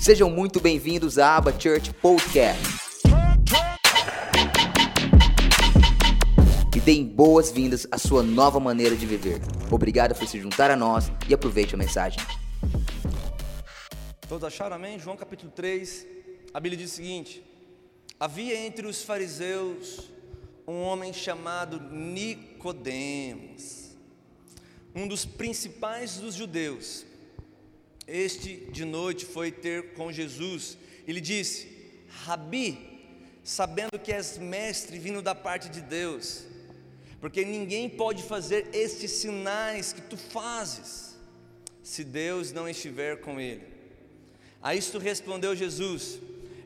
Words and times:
Sejam 0.00 0.30
muito 0.30 0.60
bem-vindos 0.60 1.18
à 1.18 1.36
Aba 1.36 1.52
Church 1.52 1.92
Podcast. 1.92 2.58
E 6.74 6.80
deem 6.80 7.04
boas-vindas 7.04 7.86
à 7.90 7.98
sua 7.98 8.22
nova 8.22 8.58
maneira 8.58 8.96
de 8.96 9.04
viver. 9.04 9.42
Obrigado 9.70 10.14
por 10.14 10.26
se 10.26 10.40
juntar 10.40 10.70
a 10.70 10.76
nós 10.76 11.12
e 11.28 11.34
aproveite 11.34 11.74
a 11.74 11.78
mensagem. 11.78 12.18
Todos 14.26 14.44
acharam 14.44 14.76
amém? 14.76 14.98
João 14.98 15.18
capítulo 15.18 15.52
3, 15.54 16.06
a 16.54 16.58
Bíblia 16.58 16.82
diz 16.82 16.92
o 16.92 16.96
seguinte: 16.96 17.44
Havia 18.18 18.58
entre 18.58 18.86
os 18.86 19.02
fariseus 19.02 20.10
um 20.66 20.80
homem 20.80 21.12
chamado 21.12 21.78
Nicodemos, 21.78 23.10
um 24.94 25.06
dos 25.06 25.26
principais 25.26 26.16
dos 26.16 26.34
judeus. 26.34 27.09
Este 28.06 28.56
de 28.72 28.84
noite 28.84 29.24
foi 29.24 29.50
ter 29.52 29.92
com 29.94 30.12
Jesus 30.12 30.76
e 31.06 31.12
lhe 31.12 31.20
disse: 31.20 31.68
Rabi, 32.08 32.78
sabendo 33.42 33.98
que 33.98 34.12
és 34.12 34.38
mestre 34.38 34.98
vindo 34.98 35.22
da 35.22 35.34
parte 35.34 35.68
de 35.68 35.80
Deus, 35.80 36.44
porque 37.20 37.44
ninguém 37.44 37.88
pode 37.88 38.22
fazer 38.22 38.68
estes 38.72 39.10
sinais 39.12 39.92
que 39.92 40.00
tu 40.00 40.16
fazes, 40.16 41.16
se 41.82 42.04
Deus 42.04 42.52
não 42.52 42.68
estiver 42.68 43.20
com 43.20 43.40
ele. 43.40 43.62
A 44.62 44.74
isto 44.74 44.98
respondeu 44.98 45.54
Jesus: 45.56 46.18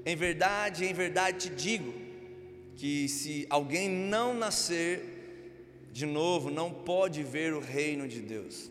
Em 0.04 0.16
verdade, 0.16 0.84
em 0.84 0.94
verdade 0.94 1.48
te 1.48 1.54
digo, 1.54 1.94
que 2.76 3.08
se 3.08 3.46
alguém 3.48 3.88
não 3.88 4.34
nascer 4.34 5.14
de 5.92 6.06
novo, 6.06 6.50
não 6.50 6.72
pode 6.72 7.22
ver 7.22 7.54
o 7.54 7.60
reino 7.60 8.08
de 8.08 8.20
Deus. 8.20 8.70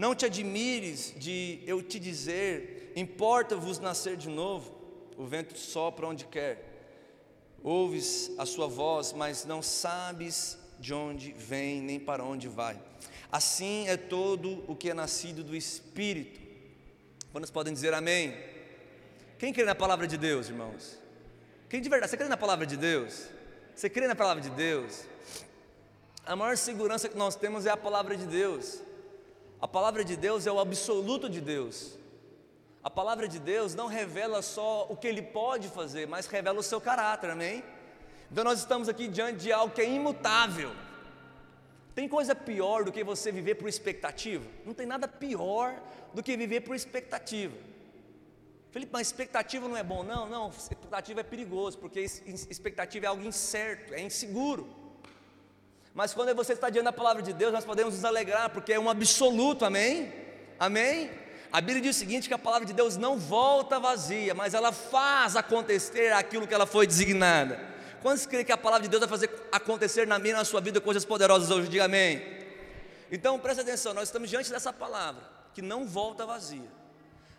Não 0.00 0.14
te 0.14 0.24
admires 0.24 1.14
de 1.18 1.62
eu 1.66 1.82
te 1.82 2.00
dizer 2.00 2.80
Importa-vos 2.96 3.78
nascer 3.78 4.16
de 4.16 4.28
novo, 4.28 4.74
o 5.16 5.26
vento 5.26 5.56
sopra 5.58 6.06
onde 6.06 6.24
quer. 6.24 6.56
Ouves 7.62 8.32
a 8.38 8.46
sua 8.46 8.66
voz, 8.66 9.12
mas 9.12 9.44
não 9.44 9.60
sabes 9.60 10.58
de 10.78 10.94
onde 10.94 11.32
vem 11.32 11.82
nem 11.82 12.00
para 12.00 12.24
onde 12.24 12.48
vai. 12.48 12.80
Assim 13.30 13.86
é 13.88 13.96
todo 13.96 14.64
o 14.66 14.74
que 14.74 14.90
é 14.90 14.94
nascido 14.94 15.44
do 15.44 15.54
Espírito. 15.54 16.40
Quantos 17.30 17.50
podem 17.50 17.72
dizer 17.72 17.92
amém? 17.92 18.34
Quem 19.38 19.52
crê 19.52 19.64
na 19.64 19.74
palavra 19.74 20.06
de 20.06 20.16
Deus, 20.16 20.48
irmãos? 20.48 20.98
Quem 21.68 21.80
de 21.82 21.90
verdade, 21.90 22.10
você 22.10 22.16
crê 22.16 22.26
na 22.26 22.38
palavra 22.38 22.66
de 22.66 22.76
Deus? 22.76 23.26
Você 23.76 23.90
crê 23.90 24.08
na 24.08 24.16
palavra 24.16 24.42
de 24.42 24.50
Deus? 24.50 25.04
A 26.24 26.34
maior 26.34 26.56
segurança 26.56 27.06
que 27.06 27.16
nós 27.16 27.36
temos 27.36 27.66
é 27.66 27.70
a 27.70 27.76
palavra 27.76 28.16
de 28.16 28.24
Deus. 28.26 28.80
A 29.60 29.68
palavra 29.68 30.02
de 30.02 30.16
Deus 30.16 30.46
é 30.46 30.52
o 30.52 30.58
absoluto 30.58 31.28
de 31.28 31.40
Deus. 31.40 31.98
A 32.82 32.88
palavra 32.88 33.28
de 33.28 33.38
Deus 33.38 33.74
não 33.74 33.88
revela 33.88 34.40
só 34.40 34.86
o 34.88 34.96
que 34.96 35.06
ele 35.06 35.20
pode 35.20 35.68
fazer, 35.68 36.08
mas 36.08 36.26
revela 36.26 36.58
o 36.58 36.62
seu 36.62 36.80
caráter, 36.80 37.28
amém? 37.28 37.62
Então 38.32 38.42
nós 38.42 38.58
estamos 38.58 38.88
aqui 38.88 39.06
diante 39.06 39.40
de 39.40 39.52
algo 39.52 39.74
que 39.74 39.82
é 39.82 39.90
imutável. 39.90 40.72
Tem 41.94 42.08
coisa 42.08 42.34
pior 42.34 42.84
do 42.84 42.92
que 42.92 43.04
você 43.04 43.30
viver 43.30 43.56
por 43.56 43.68
expectativa? 43.68 44.48
Não 44.64 44.72
tem 44.72 44.86
nada 44.86 45.06
pior 45.06 45.78
do 46.14 46.22
que 46.22 46.36
viver 46.38 46.62
por 46.62 46.74
expectativa. 46.74 47.54
Felipe, 48.70 48.92
mas 48.92 49.08
expectativa 49.08 49.68
não 49.68 49.76
é 49.76 49.82
bom? 49.82 50.02
Não, 50.02 50.26
não, 50.26 50.48
expectativa 50.48 51.20
é 51.20 51.24
perigoso, 51.24 51.76
porque 51.76 52.00
expectativa 52.00 53.04
é 53.04 53.08
algo 53.08 53.24
incerto, 53.24 53.92
é 53.92 54.00
inseguro. 54.00 54.79
Mas 55.94 56.14
quando 56.14 56.34
você 56.34 56.52
está 56.52 56.70
diante 56.70 56.84
da 56.84 56.92
palavra 56.92 57.22
de 57.22 57.32
Deus, 57.32 57.52
nós 57.52 57.64
podemos 57.64 57.94
nos 57.94 58.04
alegrar, 58.04 58.50
porque 58.50 58.72
é 58.72 58.78
um 58.78 58.88
absoluto, 58.88 59.64
amém? 59.64 60.12
Amém? 60.58 61.10
A 61.52 61.60
Bíblia 61.60 61.82
diz 61.82 61.96
o 61.96 61.98
seguinte: 61.98 62.28
que 62.28 62.34
a 62.34 62.38
palavra 62.38 62.66
de 62.66 62.72
Deus 62.72 62.96
não 62.96 63.18
volta 63.18 63.80
vazia, 63.80 64.34
mas 64.34 64.54
ela 64.54 64.70
faz 64.70 65.34
acontecer 65.34 66.12
aquilo 66.12 66.46
que 66.46 66.54
ela 66.54 66.66
foi 66.66 66.86
designada. 66.86 67.58
Quantos 68.02 68.24
creem 68.24 68.44
que 68.44 68.52
a 68.52 68.56
palavra 68.56 68.84
de 68.84 68.88
Deus 68.88 69.00
vai 69.00 69.08
fazer 69.08 69.30
acontecer 69.52 70.06
na 70.06 70.18
minha 70.18 70.34
e 70.34 70.36
na 70.36 70.44
sua 70.44 70.60
vida 70.60 70.80
coisas 70.80 71.04
poderosas 71.04 71.50
hoje? 71.50 71.68
Diga 71.68 71.84
amém. 71.84 72.22
Então 73.10 73.38
presta 73.38 73.62
atenção, 73.62 73.92
nós 73.92 74.08
estamos 74.08 74.30
diante 74.30 74.50
dessa 74.50 74.72
palavra 74.72 75.22
que 75.52 75.60
não 75.60 75.86
volta 75.86 76.24
vazia. 76.24 76.70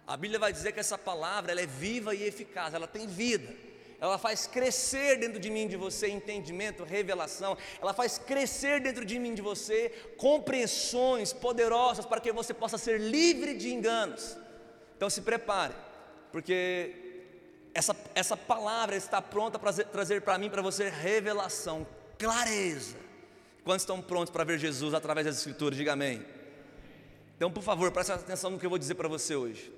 A 0.06 0.18
Bíblia 0.18 0.38
vai 0.38 0.52
dizer 0.52 0.74
que 0.74 0.80
essa 0.80 0.98
palavra 0.98 1.52
ela 1.52 1.62
é 1.62 1.66
viva 1.66 2.14
e 2.14 2.24
eficaz, 2.24 2.74
ela 2.74 2.88
tem 2.88 3.08
vida 3.08 3.71
ela 4.02 4.18
faz 4.18 4.48
crescer 4.48 5.20
dentro 5.20 5.40
de 5.40 5.52
mim 5.52 5.68
de 5.68 5.78
você 5.78 6.10
entendimento, 6.10 6.84
revelação, 6.84 7.56
ela 7.80 7.94
faz 7.94 8.18
crescer 8.18 8.82
dentro 8.82 9.06
de 9.06 9.20
mim 9.20 9.36
de 9.36 9.44
você 9.44 9.90
compreensões 10.18 11.32
poderosas 11.32 12.04
para 12.04 12.20
que 12.20 12.32
você 12.32 12.52
possa 12.52 12.80
ser 12.80 13.00
livre 13.00 13.54
de 13.54 13.72
enganos. 13.72 14.36
Então 14.98 15.08
se 15.08 15.22
prepare, 15.22 15.76
porque 16.32 16.96
essa, 17.76 17.96
essa 18.16 18.36
palavra 18.36 18.96
está 18.96 19.22
pronta 19.22 19.60
para 19.60 19.72
trazer 19.72 20.22
para 20.22 20.36
mim, 20.40 20.50
para 20.50 20.64
você, 20.64 20.90
revelação, 20.90 21.86
clareza. 22.18 22.98
Quantos 23.64 23.84
estão 23.84 24.02
prontos 24.02 24.32
para 24.32 24.44
ver 24.44 24.58
Jesus 24.58 24.96
através 24.96 25.28
das 25.28 25.38
Escrituras? 25.38 25.78
Diga 25.78 25.94
amém. 25.94 26.26
Então, 27.38 27.52
por 27.52 27.62
favor, 27.62 27.92
preste 27.92 28.12
atenção 28.12 28.50
no 28.50 28.60
que 28.60 28.66
eu 28.66 28.70
vou 28.70 28.80
dizer 28.80 28.96
para 28.96 29.08
você 29.08 29.36
hoje. 29.36 29.72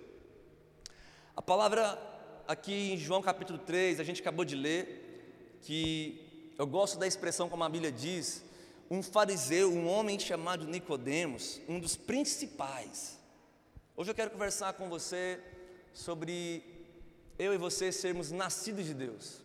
A 1.35 1.41
palavra 1.41 2.12
aqui 2.47 2.93
em 2.93 2.97
João 2.97 3.21
capítulo 3.21 3.59
3, 3.59 3.99
a 3.99 4.03
gente 4.03 4.21
acabou 4.21 4.43
de 4.43 4.55
ler, 4.55 5.59
que 5.61 6.53
eu 6.57 6.67
gosto 6.67 6.97
da 6.97 7.07
expressão 7.07 7.49
como 7.49 7.63
a 7.63 7.69
Bíblia 7.69 7.91
diz, 7.91 8.43
um 8.89 9.01
fariseu, 9.01 9.71
um 9.71 9.87
homem 9.87 10.19
chamado 10.19 10.67
Nicodemos, 10.67 11.61
um 11.67 11.79
dos 11.79 11.95
principais. 11.95 13.19
Hoje 13.95 14.11
eu 14.11 14.15
quero 14.15 14.31
conversar 14.31 14.73
com 14.73 14.89
você 14.89 15.39
sobre 15.93 16.63
eu 17.39 17.53
e 17.53 17.57
você 17.57 17.91
sermos 17.91 18.31
nascidos 18.31 18.85
de 18.85 18.93
Deus. 18.93 19.41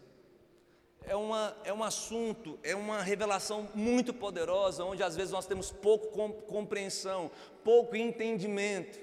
É, 1.04 1.16
uma, 1.16 1.56
é 1.64 1.72
um 1.72 1.82
assunto, 1.82 2.58
é 2.62 2.74
uma 2.74 3.00
revelação 3.00 3.68
muito 3.74 4.12
poderosa, 4.12 4.84
onde 4.84 5.02
às 5.02 5.16
vezes 5.16 5.32
nós 5.32 5.46
temos 5.46 5.70
pouco 5.70 6.08
compreensão, 6.46 7.30
pouco 7.64 7.96
entendimento. 7.96 8.98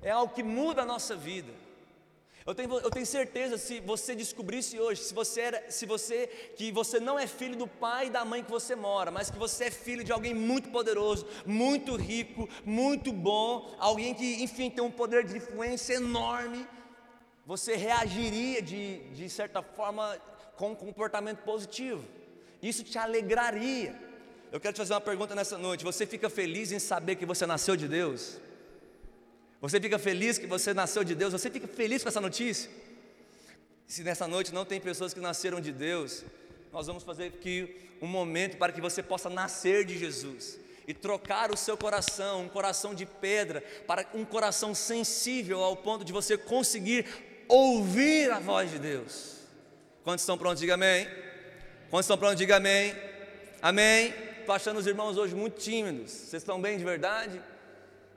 É 0.00 0.10
algo 0.10 0.32
que 0.32 0.42
muda 0.42 0.82
a 0.82 0.86
nossa 0.86 1.14
vida. 1.14 1.52
Eu 2.46 2.54
tenho, 2.54 2.78
eu 2.78 2.90
tenho 2.90 3.04
certeza 3.04 3.58
se 3.58 3.80
você 3.80 4.14
descobrisse 4.14 4.80
hoje, 4.80 5.02
se 5.02 5.12
você 5.12 5.40
era, 5.42 5.70
se 5.70 5.84
você 5.84 6.26
que 6.56 6.72
você 6.72 6.98
não 6.98 7.18
é 7.18 7.26
filho 7.26 7.54
do 7.54 7.66
pai 7.66 8.06
e 8.06 8.10
da 8.10 8.24
mãe 8.24 8.42
que 8.42 8.50
você 8.50 8.74
mora, 8.74 9.10
mas 9.10 9.30
que 9.30 9.38
você 9.38 9.64
é 9.64 9.70
filho 9.70 10.02
de 10.02 10.10
alguém 10.10 10.32
muito 10.32 10.70
poderoso, 10.70 11.26
muito 11.44 11.96
rico, 11.96 12.48
muito 12.64 13.12
bom, 13.12 13.74
alguém 13.78 14.14
que, 14.14 14.42
enfim, 14.42 14.70
tem 14.70 14.82
um 14.82 14.90
poder 14.90 15.24
de 15.24 15.36
influência 15.36 15.94
enorme, 15.94 16.66
você 17.44 17.76
reagiria 17.76 18.62
de, 18.62 19.00
de 19.10 19.28
certa 19.28 19.62
forma 19.62 20.16
com 20.56 20.72
um 20.72 20.74
comportamento 20.74 21.42
positivo. 21.42 22.04
Isso 22.62 22.82
te 22.84 22.98
alegraria. 22.98 23.94
Eu 24.50 24.58
quero 24.58 24.74
te 24.74 24.78
fazer 24.78 24.94
uma 24.94 25.00
pergunta 25.00 25.34
nessa 25.34 25.58
noite. 25.58 25.84
Você 25.84 26.06
fica 26.06 26.30
feliz 26.30 26.72
em 26.72 26.78
saber 26.78 27.16
que 27.16 27.26
você 27.26 27.46
nasceu 27.46 27.76
de 27.76 27.86
Deus? 27.86 28.40
Você 29.60 29.80
fica 29.80 29.98
feliz 29.98 30.38
que 30.38 30.46
você 30.46 30.72
nasceu 30.72 31.04
de 31.04 31.14
Deus? 31.14 31.32
Você 31.32 31.50
fica 31.50 31.68
feliz 31.68 32.02
com 32.02 32.08
essa 32.08 32.20
notícia? 32.20 32.70
Se 33.86 34.02
nessa 34.02 34.26
noite 34.26 34.54
não 34.54 34.64
tem 34.64 34.80
pessoas 34.80 35.12
que 35.12 35.20
nasceram 35.20 35.60
de 35.60 35.72
Deus, 35.72 36.24
nós 36.72 36.86
vamos 36.86 37.02
fazer 37.02 37.26
aqui 37.26 37.76
um 38.00 38.06
momento 38.06 38.56
para 38.56 38.72
que 38.72 38.80
você 38.80 39.02
possa 39.02 39.28
nascer 39.28 39.84
de 39.84 39.98
Jesus 39.98 40.58
e 40.86 40.94
trocar 40.94 41.52
o 41.52 41.56
seu 41.56 41.76
coração, 41.76 42.42
um 42.42 42.48
coração 42.48 42.94
de 42.94 43.04
pedra, 43.04 43.62
para 43.86 44.06
um 44.14 44.24
coração 44.24 44.74
sensível 44.74 45.62
ao 45.62 45.76
ponto 45.76 46.04
de 46.04 46.12
você 46.12 46.38
conseguir 46.38 47.06
ouvir 47.46 48.30
a 48.30 48.38
voz 48.38 48.70
de 48.70 48.78
Deus. 48.78 49.36
Quantos 50.02 50.22
estão 50.22 50.38
prontos? 50.38 50.60
Diga 50.60 50.74
amém. 50.74 51.06
Quantos 51.90 52.06
estão 52.06 52.16
prontos? 52.16 52.38
Diga 52.38 52.56
amém. 52.56 52.94
Amém. 53.60 54.14
Estou 54.38 54.54
achando 54.54 54.78
os 54.78 54.86
irmãos 54.86 55.18
hoje 55.18 55.34
muito 55.34 55.60
tímidos. 55.60 56.10
Vocês 56.10 56.42
estão 56.42 56.60
bem 56.60 56.78
de 56.78 56.84
verdade? 56.84 57.40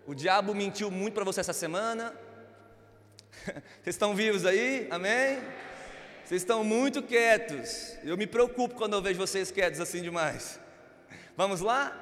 O 0.05 0.13
diabo 0.13 0.53
mentiu 0.53 0.91
muito 0.91 1.13
para 1.13 1.23
você 1.23 1.39
essa 1.39 1.53
semana. 1.53 2.13
Vocês 3.81 3.95
estão 3.95 4.13
vivos 4.13 4.45
aí? 4.45 4.88
Amém? 4.91 5.39
Vocês 6.25 6.41
estão 6.41 6.61
muito 6.61 7.01
quietos. 7.01 7.97
Eu 8.03 8.17
me 8.17 8.27
preocupo 8.27 8.75
quando 8.75 8.94
eu 8.94 9.01
vejo 9.01 9.19
vocês 9.19 9.51
quietos 9.51 9.79
assim 9.79 10.01
demais. 10.01 10.59
Vamos 11.35 11.61
lá? 11.61 12.00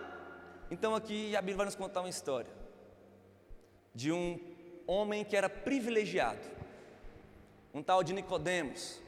Então 0.69 0.95
aqui 0.95 1.36
a 1.36 1.42
Bíblia 1.42 1.57
vai 1.57 1.65
nos 1.65 1.75
contar 1.75 2.01
uma 2.01 2.09
história 2.09 2.51
de 3.94 4.12
um 4.12 4.39
homem 4.88 5.24
que 5.24 5.36
era 5.36 5.50
privilegiado, 5.50 6.39
um 7.74 7.83
tal 7.83 8.04
de 8.04 8.13
Nicodemos, 8.13 9.00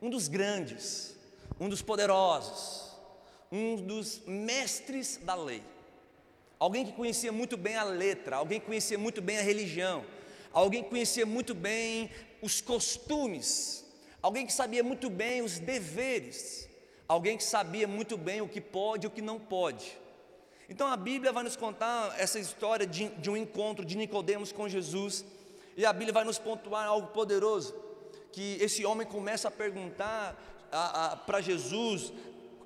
um 0.00 0.10
dos 0.10 0.26
grandes, 0.26 1.16
um 1.60 1.68
dos 1.68 1.82
poderosos, 1.82 2.96
um 3.50 3.76
dos 3.76 4.22
mestres 4.26 5.18
da 5.18 5.34
lei. 5.34 5.62
Alguém 6.62 6.86
que 6.86 6.92
conhecia 6.92 7.32
muito 7.32 7.56
bem 7.56 7.74
a 7.74 7.82
letra, 7.82 8.36
alguém 8.36 8.60
que 8.60 8.66
conhecia 8.66 8.96
muito 8.96 9.20
bem 9.20 9.36
a 9.36 9.42
religião, 9.42 10.04
alguém 10.52 10.80
que 10.84 10.90
conhecia 10.90 11.26
muito 11.26 11.56
bem 11.56 12.08
os 12.40 12.60
costumes, 12.60 13.84
alguém 14.22 14.46
que 14.46 14.52
sabia 14.52 14.84
muito 14.84 15.10
bem 15.10 15.42
os 15.42 15.58
deveres, 15.58 16.70
alguém 17.08 17.36
que 17.36 17.42
sabia 17.42 17.88
muito 17.88 18.16
bem 18.16 18.40
o 18.42 18.48
que 18.48 18.60
pode 18.60 19.04
e 19.04 19.08
o 19.08 19.10
que 19.10 19.20
não 19.20 19.40
pode. 19.40 19.98
Então 20.68 20.86
a 20.86 20.96
Bíblia 20.96 21.32
vai 21.32 21.42
nos 21.42 21.56
contar 21.56 22.14
essa 22.16 22.38
história 22.38 22.86
de, 22.86 23.08
de 23.08 23.28
um 23.28 23.36
encontro 23.36 23.84
de 23.84 23.96
Nicodemos 23.96 24.52
com 24.52 24.68
Jesus, 24.68 25.24
e 25.76 25.84
a 25.84 25.92
Bíblia 25.92 26.12
vai 26.12 26.22
nos 26.22 26.38
pontuar 26.38 26.86
algo 26.86 27.08
poderoso, 27.08 27.74
que 28.30 28.56
esse 28.60 28.86
homem 28.86 29.04
começa 29.04 29.48
a 29.48 29.50
perguntar 29.50 30.40
para 31.26 31.40
Jesus, 31.40 32.12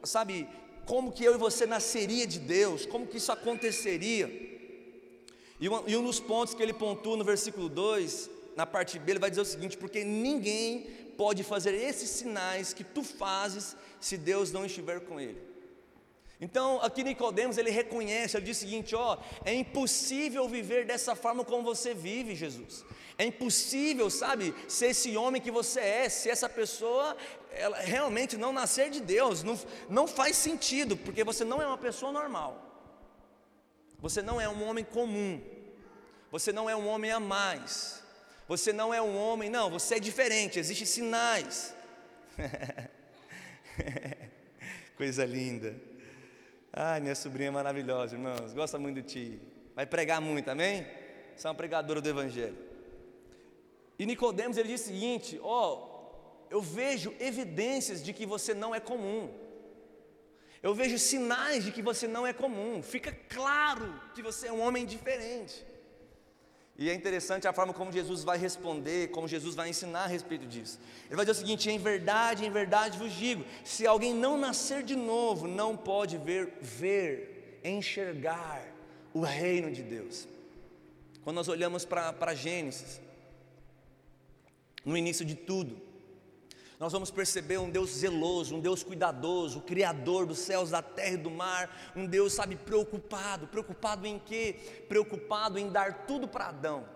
sabe, 0.04 0.46
como 0.87 1.12
que 1.12 1.25
eu 1.25 1.35
e 1.35 1.38
você 1.38 1.67
nasceria 1.67 2.27
de 2.27 2.38
Deus, 2.38 2.87
como 2.87 3.06
que 3.06 3.19
isso 3.19 3.33
aconteceria. 3.33 4.27
E 5.61 5.69
um, 5.69 5.83
e 5.87 5.97
um 5.97 6.05
dos 6.05 6.21
pontos 6.21 6.55
que 6.55 6.62
ele 6.62 6.73
pontua 6.73 7.17
no 7.17 7.25
versículo 7.25 7.69
2, 7.69 8.31
na 8.56 8.65
parte 8.65 8.99
B, 8.99 9.12
ele 9.12 9.19
vai 9.19 9.29
dizer 9.29 9.43
o 9.43 9.44
seguinte: 9.44 9.77
porque 9.77 10.05
ninguém 10.05 10.83
pode 11.17 11.43
fazer 11.43 11.75
esses 11.75 12.09
sinais 12.11 12.73
que 12.73 12.85
tu 12.85 13.03
fazes 13.03 13.77
se 14.00 14.17
Deus 14.17 14.53
não 14.53 14.65
estiver 14.65 15.00
com 15.00 15.21
ele. 15.21 15.56
Então, 16.38 16.81
aqui 16.83 17.03
Nicodemos, 17.03 17.56
ele 17.56 17.71
reconhece, 17.71 18.37
ele 18.37 18.44
diz 18.44 18.59
o 18.59 18.61
seguinte, 18.61 18.94
ó, 18.94 19.17
é 19.43 19.55
impossível 19.55 20.47
viver 20.47 20.85
dessa 20.85 21.15
forma 21.15 21.43
como 21.43 21.62
você 21.62 21.94
vive, 21.94 22.35
Jesus. 22.35 22.85
É 23.17 23.25
impossível, 23.25 24.11
sabe, 24.11 24.55
ser 24.69 24.89
esse 24.89 25.17
homem 25.17 25.41
que 25.41 25.50
você 25.50 25.81
é, 25.81 26.09
se 26.11 26.29
essa 26.29 26.47
pessoa 26.47 27.17
ela 27.58 27.79
realmente 27.79 28.37
não 28.37 28.53
nascer 28.53 28.91
de 28.91 29.00
Deus, 29.00 29.43
não, 29.43 29.58
não 29.88 30.06
faz 30.06 30.37
sentido, 30.37 30.97
porque 30.97 31.25
você 31.25 31.44
não 31.44 31.61
é 31.61 31.67
uma 31.67 31.79
pessoa 31.79 32.12
normal. 32.12 32.62
Você 33.99 34.23
não 34.23 34.41
é 34.41 34.49
um 34.49 34.62
homem 34.69 34.85
comum. 34.85 35.43
Você 36.31 36.53
não 36.53 36.69
é 36.69 36.76
um 36.76 36.87
homem 36.87 37.11
a 37.11 37.20
mais. 37.20 38.03
Você 38.49 38.73
não 38.73 38.94
é 38.94 39.03
um 39.03 39.17
homem, 39.17 39.50
não, 39.50 39.70
você 39.70 39.97
é 39.97 40.00
diferente, 40.00 40.58
existem 40.58 40.87
sinais. 40.87 41.75
Coisa 44.97 45.25
linda. 45.25 45.75
Ai, 46.73 47.00
minha 47.00 47.14
sobrinha 47.14 47.49
é 47.49 47.50
maravilhosa, 47.50 48.14
irmãos. 48.14 48.53
Gosta 48.53 48.79
muito 48.79 49.03
de 49.03 49.03
ti. 49.03 49.41
Vai 49.75 49.87
pregar 49.87 50.20
muito, 50.20 50.49
amém? 50.49 50.87
Você 51.35 51.47
é 51.47 51.50
uma 51.50 51.56
pregadora 51.56 52.00
do 52.00 52.08
Evangelho. 52.08 52.56
E 53.99 54.06
Nicodemos 54.06 54.56
ele 54.56 54.69
diz 54.69 54.82
o 54.82 54.85
seguinte: 54.85 55.41
ó, 55.43 55.73
oh, 55.73 55.95
eu 56.50 56.60
vejo 56.60 57.14
evidências 57.19 58.02
de 58.02 58.12
que 58.12 58.26
você 58.26 58.54
não 58.54 58.75
é 58.75 58.81
comum. 58.81 59.31
Eu 60.62 60.75
vejo 60.75 60.98
sinais 60.98 61.64
de 61.64 61.70
que 61.70 61.82
você 61.82 62.08
não 62.08 62.26
é 62.26 62.32
comum. 62.32 62.82
Fica 62.82 63.12
claro 63.28 64.00
que 64.14 64.22
você 64.22 64.48
é 64.48 64.52
um 64.52 64.60
homem 64.60 64.84
diferente. 64.84 65.64
E 66.78 66.90
é 66.90 66.94
interessante 66.94 67.48
a 67.48 67.52
forma 67.52 67.72
como 67.72 67.90
Jesus 67.90 68.22
vai 68.22 68.37
responder, 68.37 69.10
como 69.10 69.26
Jesus 69.26 69.54
vai 69.54 69.69
ensinar 69.69 70.04
a 70.04 70.06
respeito 70.06 70.46
disso. 70.46 70.78
Ele 71.06 71.16
vai 71.16 71.25
dizer 71.25 71.38
o 71.38 71.40
seguinte: 71.43 71.70
em 71.70 71.78
verdade, 71.78 72.44
em 72.44 72.50
verdade 72.50 72.98
vos 72.98 73.12
digo: 73.12 73.44
se 73.64 73.87
alguém 73.87 74.12
não 74.12 74.37
nascer 74.37 74.82
de 74.82 74.94
novo, 74.94 75.46
não 75.46 75.76
pode 75.76 76.19
ver, 76.19 76.58
ver, 76.60 77.60
enxergar 77.64 78.62
o 79.14 79.20
reino 79.20 79.70
de 79.70 79.82
Deus. 79.82 80.28
Quando 81.25 81.37
nós 81.37 81.48
olhamos 81.48 81.84
para 81.84 82.34
Gênesis, 82.34 83.00
no 84.84 84.96
início 84.96 85.25
de 85.25 85.34
tudo, 85.34 85.86
nós 86.78 86.93
vamos 86.93 87.11
perceber 87.11 87.58
um 87.58 87.70
Deus 87.70 87.90
zeloso, 87.90 88.55
um 88.55 88.61
Deus 88.61 88.82
cuidadoso, 88.82 89.62
Criador 89.62 90.26
dos 90.26 90.38
céus, 90.38 90.70
da 90.70 90.82
terra 90.82 91.14
e 91.14 91.17
do 91.17 91.31
mar, 91.31 91.75
um 91.96 92.06
Deus, 92.06 92.34
sabe, 92.34 92.55
preocupado. 92.55 93.46
Preocupado 93.46 94.06
em 94.06 94.19
quê? 94.19 94.84
Preocupado 94.87 95.58
em 95.58 95.70
dar 95.70 96.06
tudo 96.06 96.28
para 96.28 96.49
Adão. 96.49 96.87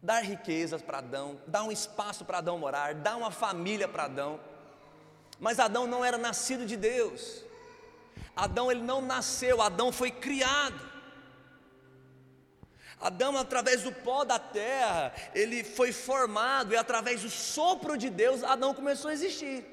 Dar 0.00 0.22
riquezas 0.22 0.80
para 0.80 0.98
Adão, 0.98 1.40
dar 1.48 1.64
um 1.64 1.72
espaço 1.72 2.24
para 2.24 2.38
Adão 2.38 2.56
morar, 2.58 2.94
dar 2.94 3.16
uma 3.16 3.32
família 3.32 3.88
para 3.88 4.04
Adão. 4.04 4.38
Mas 5.40 5.58
Adão 5.58 5.88
não 5.88 6.04
era 6.04 6.16
nascido 6.16 6.64
de 6.64 6.76
Deus. 6.76 7.42
Adão 8.36 8.70
ele 8.70 8.82
não 8.82 9.00
nasceu, 9.02 9.60
Adão 9.60 9.90
foi 9.90 10.12
criado. 10.12 10.97
Adão, 13.00 13.36
através 13.36 13.82
do 13.82 13.92
pó 13.92 14.24
da 14.24 14.38
terra, 14.38 15.14
ele 15.34 15.62
foi 15.62 15.92
formado 15.92 16.74
e 16.74 16.76
através 16.76 17.22
do 17.22 17.30
sopro 17.30 17.96
de 17.96 18.10
Deus, 18.10 18.42
Adão 18.42 18.74
começou 18.74 19.10
a 19.10 19.14
existir. 19.14 19.64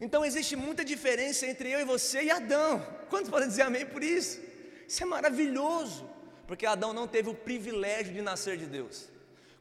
Então 0.00 0.24
existe 0.24 0.54
muita 0.54 0.84
diferença 0.84 1.46
entre 1.46 1.70
eu 1.70 1.80
e 1.80 1.84
você 1.84 2.24
e 2.24 2.30
Adão. 2.30 2.86
Quantos 3.08 3.30
podem 3.30 3.48
dizer 3.48 3.62
amém 3.62 3.84
por 3.84 4.02
isso? 4.02 4.40
Isso 4.86 5.02
é 5.02 5.06
maravilhoso, 5.06 6.08
porque 6.46 6.66
Adão 6.66 6.92
não 6.92 7.08
teve 7.08 7.30
o 7.30 7.34
privilégio 7.34 8.14
de 8.14 8.22
nascer 8.22 8.56
de 8.56 8.66
Deus. 8.66 9.08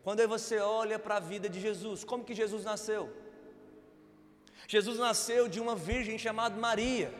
Quando 0.03 0.27
você 0.27 0.59
olha 0.59 0.99
para 0.99 1.15
a 1.15 1.19
vida 1.19 1.49
de 1.49 1.59
Jesus, 1.59 2.03
como 2.03 2.23
que 2.23 2.35
Jesus 2.35 2.63
nasceu? 2.63 3.11
Jesus 4.67 4.99
nasceu 4.99 5.47
de 5.47 5.59
uma 5.59 5.75
virgem 5.75 6.17
chamada 6.17 6.55
Maria. 6.55 7.11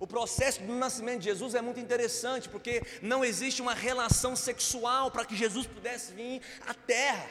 O 0.00 0.06
processo 0.06 0.60
do 0.62 0.74
nascimento 0.74 1.20
de 1.20 1.24
Jesus 1.26 1.54
é 1.54 1.62
muito 1.62 1.80
interessante, 1.80 2.48
porque 2.48 2.82
não 3.00 3.24
existe 3.24 3.62
uma 3.62 3.74
relação 3.74 4.34
sexual 4.34 5.10
para 5.10 5.24
que 5.24 5.36
Jesus 5.36 5.66
pudesse 5.66 6.12
vir 6.12 6.42
à 6.66 6.74
terra. 6.74 7.28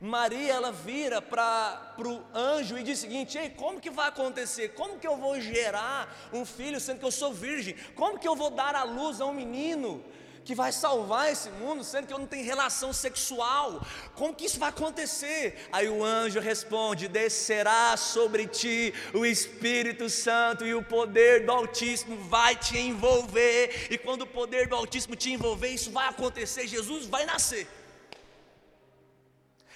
Maria 0.00 0.54
ela 0.54 0.72
vira 0.72 1.22
para 1.22 1.94
o 1.98 2.22
anjo 2.36 2.76
e 2.76 2.82
diz 2.82 2.98
o 2.98 3.02
seguinte: 3.02 3.38
Ei, 3.38 3.50
como 3.50 3.80
que 3.80 3.88
vai 3.88 4.08
acontecer? 4.08 4.70
Como 4.70 4.98
que 4.98 5.06
eu 5.06 5.16
vou 5.16 5.40
gerar 5.40 6.30
um 6.32 6.44
filho 6.44 6.80
sendo 6.80 6.98
que 6.98 7.04
eu 7.04 7.12
sou 7.12 7.32
virgem? 7.32 7.76
Como 7.94 8.18
que 8.18 8.26
eu 8.26 8.34
vou 8.34 8.50
dar 8.50 8.74
a 8.74 8.82
luz 8.82 9.20
a 9.20 9.26
um 9.26 9.32
menino? 9.32 10.04
Que 10.44 10.54
vai 10.54 10.72
salvar 10.72 11.30
esse 11.30 11.50
mundo, 11.50 11.84
sendo 11.84 12.06
que 12.06 12.12
eu 12.12 12.18
não 12.18 12.26
tenho 12.26 12.44
relação 12.44 12.92
sexual. 12.92 13.84
Como 14.14 14.34
que 14.34 14.46
isso 14.46 14.58
vai 14.58 14.70
acontecer? 14.70 15.68
Aí 15.72 15.88
o 15.88 16.04
anjo 16.04 16.40
responde: 16.40 17.08
Descerá 17.08 17.96
sobre 17.96 18.46
ti 18.46 18.92
o 19.14 19.24
Espírito 19.24 20.08
Santo 20.10 20.66
e 20.66 20.74
o 20.74 20.82
poder 20.82 21.46
do 21.46 21.52
Altíssimo 21.52 22.16
vai 22.28 22.56
te 22.56 22.78
envolver. 22.78 23.88
E 23.90 23.98
quando 23.98 24.22
o 24.22 24.26
poder 24.26 24.68
do 24.68 24.74
Altíssimo 24.74 25.16
te 25.16 25.32
envolver, 25.32 25.68
isso 25.68 25.90
vai 25.90 26.08
acontecer. 26.08 26.66
Jesus 26.66 27.06
vai 27.06 27.24
nascer. 27.24 27.66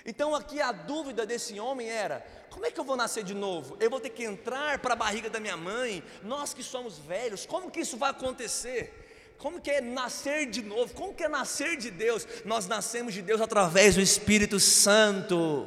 Então 0.05 0.35
aqui 0.35 0.61
a 0.61 0.71
dúvida 0.73 1.27
desse 1.27 1.59
homem 1.59 1.89
era: 1.89 2.25
como 2.51 2.65
é 2.65 2.71
que 2.71 2.79
eu 2.81 2.85
vou 2.85 2.97
nascer 2.97 3.23
de 3.25 3.35
novo? 3.35 3.77
Eu 3.81 3.91
vou 3.91 4.01
ter 4.01 4.11
que 4.11 4.25
entrar 4.25 4.79
para 4.79 4.95
a 4.95 4.97
barriga 4.97 5.29
da 5.29 5.39
minha 5.39 5.57
mãe? 5.57 6.03
Nós 6.23 6.55
que 6.55 6.63
somos 6.63 6.99
velhos, 6.99 7.45
como 7.45 7.71
que 7.71 7.81
isso 7.81 7.97
vai 7.97 8.11
acontecer? 8.11 9.06
Como 9.39 9.61
que 9.61 9.71
é 9.71 9.81
nascer 9.81 10.47
de 10.47 10.63
novo? 10.63 10.95
Como 10.95 11.15
que 11.15 11.25
é 11.25 11.29
nascer 11.29 11.77
de 11.77 11.91
Deus? 11.91 12.27
Nós 12.45 12.67
nascemos 12.67 13.13
de 13.13 13.23
Deus 13.23 13.41
através 13.41 13.95
do 13.95 14.01
Espírito 14.01 14.59
Santo. 14.59 15.67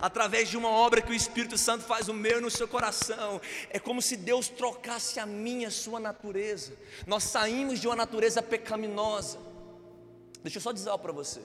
Através 0.00 0.48
de 0.48 0.56
uma 0.56 0.68
obra 0.68 1.00
que 1.00 1.10
o 1.10 1.14
Espírito 1.14 1.58
Santo 1.58 1.84
faz 1.84 2.06
no 2.06 2.14
meu 2.14 2.38
e 2.38 2.40
no 2.40 2.50
seu 2.50 2.68
coração, 2.68 3.40
é 3.70 3.80
como 3.80 4.00
se 4.00 4.16
Deus 4.16 4.48
trocasse 4.48 5.18
a 5.18 5.26
minha, 5.26 5.68
a 5.68 5.72
sua 5.72 5.98
natureza. 5.98 6.72
Nós 7.06 7.24
saímos 7.24 7.80
de 7.80 7.88
uma 7.88 7.96
natureza 7.96 8.40
pecaminosa. 8.40 9.38
Deixa 10.42 10.58
eu 10.58 10.62
só 10.62 10.70
dizer 10.70 10.90
algo 10.90 11.02
para 11.02 11.12
você. 11.12 11.40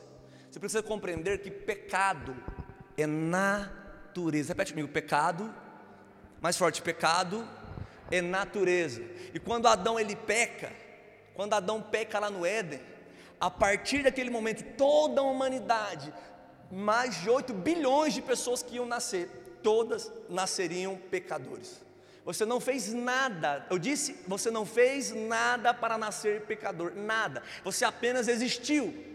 Você 0.51 0.59
precisa 0.59 0.83
compreender 0.83 1.39
que 1.41 1.49
pecado 1.49 2.35
é 2.95 3.07
natureza. 3.07 4.49
Repete 4.49 4.73
comigo: 4.73 4.89
pecado, 4.89 5.51
mais 6.39 6.55
forte, 6.55 6.81
pecado 6.81 7.47
é 8.11 8.21
natureza. 8.21 9.01
E 9.33 9.39
quando 9.39 9.67
Adão 9.67 9.99
ele 9.99 10.15
peca, 10.15 10.71
quando 11.35 11.53
Adão 11.53 11.81
peca 11.81 12.19
lá 12.19 12.29
no 12.29 12.45
Éden, 12.45 12.79
a 13.39 13.49
partir 13.49 14.03
daquele 14.03 14.29
momento, 14.29 14.63
toda 14.77 15.21
a 15.21 15.23
humanidade, 15.23 16.13
mais 16.71 17.21
de 17.21 17.29
8 17.29 17.53
bilhões 17.53 18.13
de 18.13 18.21
pessoas 18.21 18.63
que 18.63 18.75
iam 18.75 18.85
nascer, 18.85 19.29
todas 19.61 20.11
nasceriam 20.29 20.95
pecadores. 20.95 21.81
Você 22.25 22.45
não 22.45 22.59
fez 22.59 22.93
nada, 22.93 23.65
eu 23.69 23.77
disse, 23.77 24.23
você 24.27 24.49
não 24.49 24.65
fez 24.65 25.13
nada 25.13 25.73
para 25.73 25.97
nascer 25.97 26.41
pecador, 26.41 26.93
nada, 26.95 27.43
você 27.63 27.83
apenas 27.83 28.27
existiu 28.27 29.12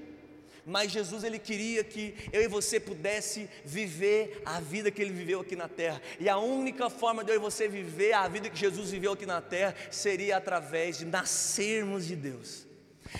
mas 0.69 0.93
Jesus 0.93 1.25
ele 1.25 1.39
queria 1.39 1.83
que 1.83 2.15
eu 2.31 2.43
e 2.43 2.47
você 2.47 2.79
pudesse 2.79 3.49
viver 3.65 4.43
a 4.45 4.61
vida 4.61 4.91
que 4.91 5.01
ele 5.01 5.13
viveu 5.13 5.41
aqui 5.41 5.57
na 5.57 5.67
terra. 5.67 6.01
E 6.21 6.29
a 6.29 6.37
única 6.37 6.91
forma 6.91 7.25
de 7.25 7.33
eu 7.33 7.37
e 7.37 7.39
você 7.39 7.67
viver 7.67 8.13
a 8.13 8.29
vida 8.29 8.51
que 8.51 8.59
Jesus 8.59 8.91
viveu 8.91 9.13
aqui 9.13 9.25
na 9.25 9.41
terra 9.41 9.75
seria 9.91 10.37
através 10.37 10.99
de 10.99 11.07
nascermos 11.07 12.07
de 12.07 12.15
Deus. 12.15 12.67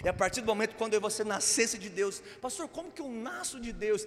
E 0.05 0.09
a 0.09 0.13
partir 0.13 0.43
do 0.43 0.47
momento 0.47 0.77
quando 0.77 0.93
eu 0.93 0.99
e 0.99 1.01
você 1.01 1.25
nascesse 1.25 1.79
de 1.79 1.89
Deus, 1.89 2.23
pastor, 2.43 2.69
como 2.69 2.93
que 2.93 3.01
eu 3.01 3.09
nasço 3.09 3.59
de 3.59 3.73
Deus? 3.73 4.07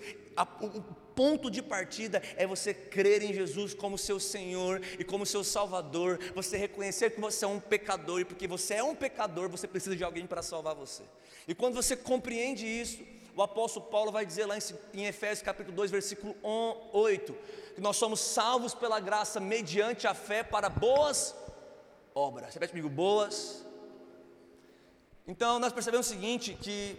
o 0.61 0.81
ponto 1.15 1.49
de 1.49 1.61
partida 1.61 2.21
é 2.37 2.45
você 2.45 2.73
crer 2.73 3.23
em 3.23 3.33
Jesus 3.33 3.73
como 3.73 3.97
seu 3.97 4.19
Senhor 4.19 4.81
e 4.99 5.03
como 5.03 5.25
seu 5.25 5.43
Salvador, 5.43 6.19
você 6.35 6.57
reconhecer 6.57 7.09
que 7.09 7.19
você 7.19 7.43
é 7.43 7.47
um 7.47 7.59
pecador, 7.59 8.21
e 8.21 8.25
porque 8.25 8.47
você 8.47 8.75
é 8.75 8.83
um 8.83 8.95
pecador, 8.95 9.49
você 9.49 9.67
precisa 9.67 9.95
de 9.95 10.03
alguém 10.03 10.25
para 10.25 10.41
salvar 10.41 10.73
você. 10.73 11.03
E 11.47 11.53
quando 11.53 11.73
você 11.73 11.97
compreende 11.97 12.65
isso, 12.65 13.03
O 13.35 13.41
apóstolo 13.41 13.85
Paulo 13.85 14.11
vai 14.11 14.25
dizer 14.25 14.45
lá 14.45 14.55
em 14.93 15.05
Efésios 15.05 15.41
capítulo 15.41 15.75
2, 15.75 15.89
versículo 15.89 16.35
8, 16.91 17.33
que 17.75 17.81
nós 17.81 17.95
somos 17.95 18.19
salvos 18.19 18.73
pela 18.73 18.99
graça 18.99 19.39
mediante 19.39 20.05
a 20.05 20.13
fé 20.13 20.43
para 20.43 20.67
boas 20.67 21.33
obras. 22.13 22.53
Repete 22.53 22.71
comigo, 22.71 22.89
boas. 22.89 23.65
Então 25.25 25.59
nós 25.59 25.71
percebemos 25.71 26.07
o 26.07 26.09
seguinte, 26.09 26.57
que 26.59 26.97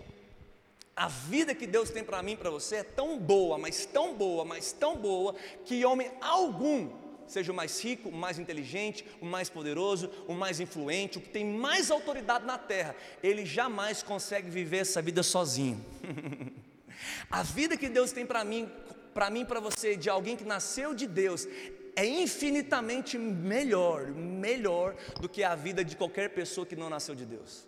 a 0.97 1.09
vida 1.09 1.55
que 1.55 1.67
Deus 1.67 1.91
tem 1.91 2.03
para 2.03 2.23
mim 2.23 2.33
e 2.33 2.37
para 2.37 2.51
você 2.51 2.77
é 2.77 2.83
tão 2.83 3.19
boa, 3.19 3.59
mas 3.59 3.85
tão 3.85 4.15
boa, 4.15 4.45
mas 4.45 4.73
tão 4.73 4.97
boa, 4.97 5.35
que 5.65 5.85
homem 5.85 6.11
algum 6.21 7.02
seja 7.27 7.53
o 7.53 7.55
mais 7.55 7.83
rico, 7.83 8.09
o 8.09 8.13
mais 8.13 8.39
inteligente, 8.39 9.05
o 9.21 9.27
mais 9.27 9.49
poderoso, 9.49 10.11
o 10.27 10.35
mais 10.35 10.61
influente, 10.61 11.19
o 11.19 11.21
que 11.21 11.29
tem 11.29 11.45
mais 11.45 11.91
autoridade 11.91 12.45
na 12.45 12.59
terra, 12.59 12.95
ele 13.23 13.45
jamais 13.45 14.03
consegue 14.03 14.51
viver 14.51 14.79
essa 14.79 15.01
vida 15.01 15.23
sozinho. 15.23 15.85
a 17.31 17.43
vida 17.43 17.77
que 17.77 17.89
Deus 17.89 18.13
tem 18.13 18.27
para 18.27 18.45
mim, 18.45 18.71
para 19.15 19.31
mim, 19.31 19.45
para 19.45 19.61
você, 19.61 19.97
de 19.97 20.09
alguém 20.09 20.37
que 20.37 20.45
nasceu 20.45 20.95
de 20.95 21.07
Deus, 21.07 21.47
é 21.95 22.07
infinitamente 22.07 23.19
melhor, 23.19 24.07
melhor 24.09 24.95
do 25.21 25.29
que 25.29 25.43
a 25.43 25.55
vida 25.55 25.85
de 25.85 25.97
qualquer 25.97 26.31
pessoa 26.31 26.67
que 26.67 26.77
não 26.77 26.89
nasceu 26.89 27.15
de 27.15 27.27
Deus. 27.27 27.67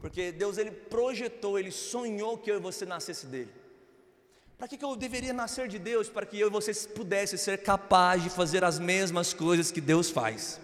Porque 0.00 0.32
Deus 0.32 0.56
ele 0.56 0.70
projetou, 0.70 1.58
ele 1.58 1.70
sonhou 1.70 2.38
que 2.38 2.50
eu 2.50 2.56
e 2.56 2.60
você 2.60 2.86
nascesse 2.86 3.26
dele. 3.26 3.59
Para 4.60 4.68
que, 4.68 4.76
que 4.76 4.84
eu 4.84 4.94
deveria 4.94 5.32
nascer 5.32 5.68
de 5.68 5.78
Deus? 5.78 6.10
Para 6.10 6.26
que 6.26 6.38
eu 6.38 6.48
e 6.48 6.50
você 6.50 6.74
pudesse 6.88 7.38
ser 7.38 7.62
capazes 7.62 8.24
de 8.24 8.28
fazer 8.28 8.62
as 8.62 8.78
mesmas 8.78 9.32
coisas 9.32 9.72
que 9.72 9.80
Deus 9.80 10.10
faz. 10.10 10.60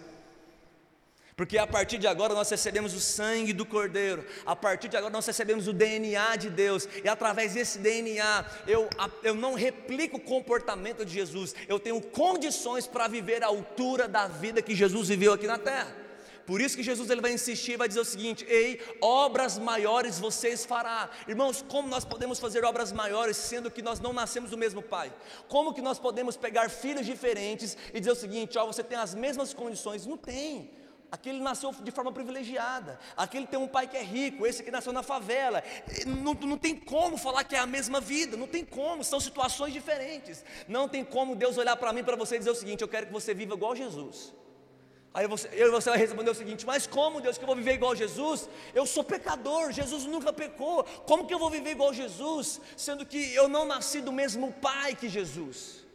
Porque 1.35 1.57
a 1.57 1.65
partir 1.65 1.97
de 1.97 2.05
agora 2.05 2.35
nós 2.35 2.47
recebemos 2.47 2.93
o 2.93 2.99
sangue 2.99 3.53
do 3.53 3.65
Cordeiro, 3.65 4.23
a 4.45 4.55
partir 4.55 4.87
de 4.87 4.97
agora 4.97 5.11
nós 5.11 5.25
recebemos 5.25 5.67
o 5.67 5.73
DNA 5.73 6.35
de 6.35 6.51
Deus, 6.51 6.87
e 7.03 7.09
através 7.09 7.55
desse 7.55 7.79
DNA 7.79 8.45
eu, 8.67 8.87
eu 9.23 9.33
não 9.33 9.55
replico 9.55 10.17
o 10.17 10.21
comportamento 10.21 11.03
de 11.03 11.11
Jesus, 11.11 11.55
eu 11.67 11.79
tenho 11.79 11.99
condições 11.99 12.85
para 12.85 13.07
viver 13.07 13.43
a 13.43 13.47
altura 13.47 14.07
da 14.07 14.27
vida 14.27 14.61
que 14.61 14.75
Jesus 14.75 15.07
viveu 15.07 15.33
aqui 15.33 15.47
na 15.47 15.57
terra. 15.57 16.06
Por 16.47 16.61
isso 16.61 16.77
que 16.77 16.81
Jesus 16.81 17.09
ele 17.09 17.19
vai 17.19 17.33
insistir, 17.33 17.75
vai 17.75 17.89
dizer 17.89 17.99
o 17.99 18.05
seguinte: 18.05 18.45
"Ei, 18.47 18.81
obras 19.01 19.59
maiores 19.59 20.17
vocês 20.17 20.63
fará". 20.63 21.09
Irmãos, 21.27 21.61
como 21.73 21.89
nós 21.89 22.05
podemos 22.05 22.39
fazer 22.39 22.63
obras 22.63 22.93
maiores 22.93 23.35
sendo 23.35 23.69
que 23.69 23.81
nós 23.81 23.99
não 23.99 24.13
nascemos 24.13 24.51
do 24.51 24.57
mesmo 24.57 24.81
pai? 24.81 25.13
Como 25.49 25.73
que 25.73 25.81
nós 25.81 25.99
podemos 25.99 26.37
pegar 26.37 26.69
filhos 26.69 27.05
diferentes 27.05 27.77
e 27.93 27.99
dizer 27.99 28.13
o 28.13 28.15
seguinte: 28.15 28.57
"Ó, 28.57 28.65
você 28.65 28.81
tem 28.81 28.97
as 28.97 29.13
mesmas 29.13 29.53
condições"? 29.53 30.05
Não 30.05 30.15
tem. 30.15 30.71
Aquele 31.11 31.39
nasceu 31.39 31.71
de 31.71 31.91
forma 31.91 32.11
privilegiada, 32.13 32.97
aquele 33.15 33.47
tem 33.47 33.59
um 33.59 33.67
pai 33.67 33.87
que 33.87 33.95
é 33.95 34.03
rico, 34.03 34.45
esse 34.45 34.63
que 34.63 34.71
nasceu 34.71 34.91
na 34.93 35.03
favela. 35.03 35.63
Não, 36.05 36.33
não 36.33 36.57
tem 36.57 36.75
como 36.75 37.17
falar 37.17 37.43
que 37.45 37.55
é 37.55 37.59
a 37.59 37.65
mesma 37.65 38.01
vida, 38.01 38.35
não 38.35 38.47
tem 38.47 38.63
como, 38.63 39.03
são 39.03 39.19
situações 39.19 39.73
diferentes. 39.73 40.43
Não 40.67 40.87
tem 40.87 41.03
como 41.03 41.35
Deus 41.35 41.57
olhar 41.57 41.75
para 41.75 41.91
mim, 41.91 42.03
para 42.03 42.17
você 42.17 42.35
e 42.35 42.39
dizer 42.39 42.51
o 42.51 42.55
seguinte: 42.55 42.81
eu 42.81 42.87
quero 42.87 43.07
que 43.07 43.13
você 43.13 43.33
viva 43.33 43.53
igual 43.53 43.75
Jesus. 43.75 44.33
Aí 45.13 45.27
você, 45.27 45.47
você 45.69 45.89
vai 45.89 45.97
responder 45.97 46.29
o 46.29 46.35
seguinte: 46.35 46.65
Mas 46.65 46.85
como, 46.85 47.21
Deus, 47.21 47.37
que 47.37 47.43
eu 47.43 47.47
vou 47.47 47.55
viver 47.55 47.73
igual 47.73 47.93
a 47.93 47.95
Jesus? 47.95 48.49
Eu 48.73 48.85
sou 48.85 49.03
pecador, 49.03 49.71
Jesus 49.71 50.05
nunca 50.05 50.31
pecou. 50.31 50.83
Como 51.05 51.25
que 51.25 51.33
eu 51.33 51.39
vou 51.39 51.49
viver 51.49 51.71
igual 51.71 51.89
a 51.89 51.93
Jesus, 51.93 52.61
sendo 52.75 53.05
que 53.05 53.33
eu 53.33 53.47
não 53.47 53.65
nasci 53.65 54.01
do 54.01 54.11
mesmo 54.11 54.51
pai 54.53 54.95
que 54.95 55.09
Jesus? 55.09 55.86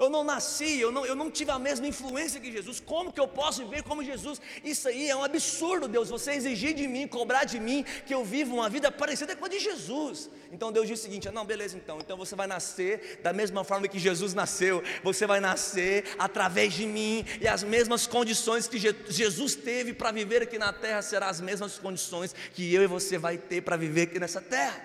Eu 0.00 0.08
não 0.08 0.24
nasci, 0.24 0.80
eu 0.80 0.90
não, 0.90 1.04
eu 1.04 1.14
não 1.14 1.30
tive 1.30 1.50
a 1.50 1.58
mesma 1.58 1.86
influência 1.86 2.40
que 2.40 2.50
Jesus. 2.50 2.80
Como 2.80 3.12
que 3.12 3.20
eu 3.20 3.28
posso 3.28 3.62
viver 3.64 3.82
como 3.82 4.02
Jesus? 4.02 4.40
Isso 4.64 4.88
aí 4.88 5.10
é 5.10 5.14
um 5.14 5.22
absurdo, 5.22 5.86
Deus. 5.86 6.08
Você 6.08 6.30
exigir 6.32 6.72
de 6.72 6.88
mim, 6.88 7.06
cobrar 7.06 7.44
de 7.44 7.60
mim 7.60 7.84
que 8.06 8.14
eu 8.14 8.24
viva 8.24 8.50
uma 8.50 8.70
vida 8.70 8.90
parecida 8.90 9.36
com 9.36 9.44
a 9.44 9.48
de 9.48 9.58
Jesus. 9.58 10.30
Então 10.50 10.72
Deus 10.72 10.88
diz 10.88 11.00
o 11.00 11.02
seguinte: 11.02 11.28
não, 11.30 11.44
beleza, 11.44 11.76
então. 11.76 11.98
Então 11.98 12.16
você 12.16 12.34
vai 12.34 12.46
nascer 12.46 13.20
da 13.22 13.30
mesma 13.30 13.62
forma 13.62 13.86
que 13.88 13.98
Jesus 13.98 14.32
nasceu. 14.32 14.82
Você 15.04 15.26
vai 15.26 15.38
nascer 15.38 16.04
através 16.18 16.72
de 16.72 16.86
mim 16.86 17.22
e 17.38 17.46
as 17.46 17.62
mesmas 17.62 18.06
condições 18.06 18.66
que 18.66 18.78
Jesus 18.78 19.54
teve 19.54 19.92
para 19.92 20.10
viver 20.10 20.40
aqui 20.40 20.56
na 20.56 20.72
terra 20.72 21.02
serão 21.02 21.28
as 21.28 21.42
mesmas 21.42 21.78
condições 21.78 22.34
que 22.54 22.74
eu 22.74 22.82
e 22.82 22.86
você 22.86 23.18
vai 23.18 23.36
ter 23.36 23.60
para 23.60 23.76
viver 23.76 24.04
aqui 24.04 24.18
nessa 24.18 24.40
terra. 24.40 24.82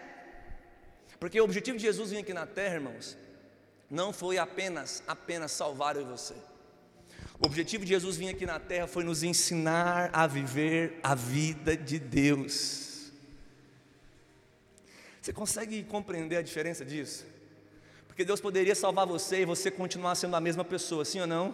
Porque 1.21 1.39
o 1.39 1.45
objetivo 1.45 1.77
de 1.77 1.83
Jesus 1.83 2.11
vir 2.11 2.17
aqui 2.17 2.33
na 2.33 2.45
terra, 2.45 2.75
irmãos, 2.75 3.17
não 3.89 4.11
foi 4.11 4.37
apenas, 4.37 5.03
apenas 5.07 5.51
salvar 5.51 5.95
eu 5.95 6.01
e 6.01 6.05
você. 6.05 6.33
O 7.39 7.45
objetivo 7.45 7.83
de 7.83 7.89
Jesus 7.89 8.15
vir 8.15 8.29
aqui 8.29 8.45
na 8.45 8.59
terra 8.59 8.87
foi 8.87 9.03
nos 9.03 9.23
ensinar 9.23 10.09
a 10.13 10.25
viver 10.25 10.99
a 11.03 11.13
vida 11.13 11.75
de 11.75 11.99
Deus. 11.99 13.11
Você 15.21 15.33
consegue 15.33 15.83
compreender 15.83 16.37
a 16.37 16.41
diferença 16.41 16.85
disso? 16.85 17.25
Porque 18.07 18.23
Deus 18.23 18.39
poderia 18.39 18.75
salvar 18.75 19.05
você 19.05 19.41
e 19.41 19.45
você 19.45 19.69
continuar 19.69 20.15
sendo 20.15 20.35
a 20.35 20.39
mesma 20.39 20.63
pessoa, 20.63 21.03
sim 21.03 21.19
ou 21.19 21.27
não? 21.27 21.53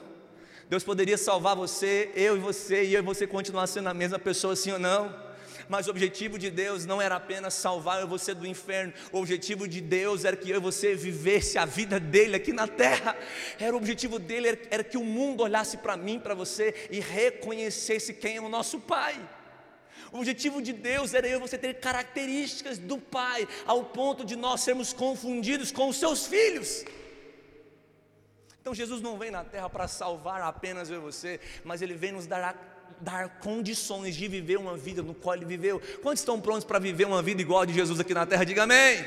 Deus 0.70 0.84
poderia 0.84 1.18
salvar 1.18 1.56
você, 1.56 2.12
eu 2.16 2.38
e 2.38 2.40
você, 2.40 2.84
e 2.84 2.94
eu 2.94 3.00
e 3.00 3.04
você 3.04 3.26
continuar 3.26 3.66
sendo 3.68 3.90
a 3.90 3.94
mesma 3.94 4.20
pessoa, 4.20 4.56
sim 4.56 4.72
ou 4.72 4.80
não? 4.80 5.31
Mas 5.72 5.88
o 5.88 5.90
objetivo 5.90 6.38
de 6.38 6.52
Deus 6.52 6.86
não 6.86 7.02
era 7.02 7.16
apenas 7.16 7.54
salvar 7.54 8.02
eu 8.02 8.08
você 8.08 8.34
do 8.34 8.46
inferno, 8.46 8.92
o 9.10 9.20
objetivo 9.20 9.66
de 9.70 9.80
Deus 9.80 10.26
era 10.26 10.36
que 10.36 10.50
eu 10.50 10.58
e 10.58 10.60
você 10.60 10.96
vivesse 10.96 11.58
a 11.58 11.64
vida 11.64 11.98
dele 11.98 12.36
aqui 12.36 12.52
na 12.52 12.68
terra, 12.68 13.18
era 13.58 13.74
o 13.74 13.78
objetivo 13.78 14.20
dele 14.20 14.60
era, 14.70 14.84
que 14.84 14.98
o 14.98 15.04
mundo 15.06 15.44
olhasse 15.44 15.78
para 15.78 15.96
mim, 15.96 16.20
para 16.20 16.36
você 16.36 16.90
e 16.92 17.00
reconhecesse 17.00 18.14
quem 18.14 18.36
é 18.36 18.42
o 18.42 18.50
nosso 18.50 18.82
Pai. 18.82 19.18
O 20.12 20.18
objetivo 20.18 20.62
de 20.62 20.74
Deus 20.74 21.14
era 21.14 21.26
eu 21.26 21.38
e 21.38 21.42
você 21.42 21.58
ter 21.58 21.76
características 21.76 22.78
do 22.78 22.98
Pai, 22.98 23.48
ao 23.66 23.86
ponto 23.86 24.26
de 24.26 24.36
nós 24.36 24.60
sermos 24.60 24.92
confundidos 24.92 25.72
com 25.72 25.88
os 25.88 25.96
seus 25.96 26.28
filhos. 26.28 26.84
Então 28.60 28.76
Jesus 28.76 29.02
não 29.02 29.18
vem 29.18 29.32
na 29.32 29.46
terra 29.46 29.70
para 29.70 29.88
salvar 29.88 30.42
apenas 30.42 30.90
eu 30.90 30.98
e 30.98 31.00
você, 31.00 31.40
mas 31.64 31.82
Ele 31.82 31.94
vem 31.94 32.12
nos 32.12 32.28
dar 32.28 32.81
dar 33.02 33.40
condições 33.40 34.16
de 34.16 34.28
viver 34.28 34.58
uma 34.58 34.78
vida 34.78 35.02
no 35.02 35.14
qual 35.14 35.36
ele 35.36 35.46
viveu. 35.46 35.82
Quantos 36.02 36.22
estão 36.22 36.40
prontos 36.40 36.64
para 36.64 36.80
viver 36.80 37.06
uma 37.06 37.22
vida 37.22 37.42
igual 37.42 37.62
a 37.62 37.66
de 37.66 37.74
Jesus 37.74 38.00
aqui 38.00 38.14
na 38.14 38.26
terra? 38.26 38.46
Diga 38.46 38.64
amém. 38.64 39.06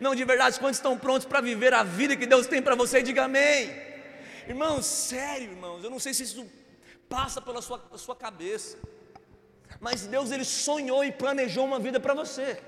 Não, 0.00 0.14
de 0.14 0.24
verdade, 0.24 0.58
quantos 0.58 0.78
estão 0.78 0.98
prontos 0.98 1.26
para 1.26 1.40
viver 1.40 1.74
a 1.74 1.82
vida 1.82 2.16
que 2.16 2.26
Deus 2.26 2.46
tem 2.46 2.62
para 2.62 2.74
você? 2.74 3.02
Diga 3.02 3.24
amém. 3.24 3.74
Irmãos, 4.48 4.86
sério, 4.86 5.50
irmãos, 5.50 5.84
eu 5.84 5.90
não 5.90 5.98
sei 5.98 6.14
se 6.14 6.22
isso 6.22 6.46
passa 7.08 7.40
pela 7.40 7.60
sua, 7.60 7.82
sua 7.96 8.16
cabeça, 8.16 8.78
mas 9.80 10.06
Deus 10.06 10.30
ele 10.30 10.44
sonhou 10.44 11.04
e 11.04 11.12
planejou 11.12 11.64
uma 11.64 11.78
vida 11.78 11.98
para 11.98 12.14
você 12.14 12.58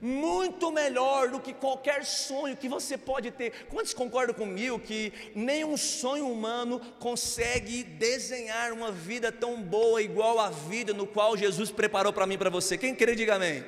muito 0.00 0.70
melhor 0.70 1.28
do 1.28 1.40
que 1.40 1.52
qualquer 1.52 2.04
sonho 2.04 2.56
que 2.56 2.68
você 2.68 2.98
pode 2.98 3.30
ter. 3.30 3.66
Quantos 3.66 3.94
concordam 3.94 4.34
comigo 4.34 4.78
que 4.78 5.12
nenhum 5.34 5.76
sonho 5.76 6.28
humano 6.28 6.80
consegue 6.98 7.82
desenhar 7.84 8.72
uma 8.72 8.90
vida 8.90 9.30
tão 9.32 9.62
boa 9.62 10.02
igual 10.02 10.38
a 10.38 10.50
vida 10.50 10.92
no 10.92 11.06
qual 11.06 11.36
Jesus 11.36 11.70
preparou 11.70 12.12
para 12.12 12.26
mim 12.26 12.34
e 12.34 12.38
para 12.38 12.50
você? 12.50 12.76
Quem 12.76 12.94
quer 12.94 13.14
diga 13.14 13.36
amém. 13.36 13.64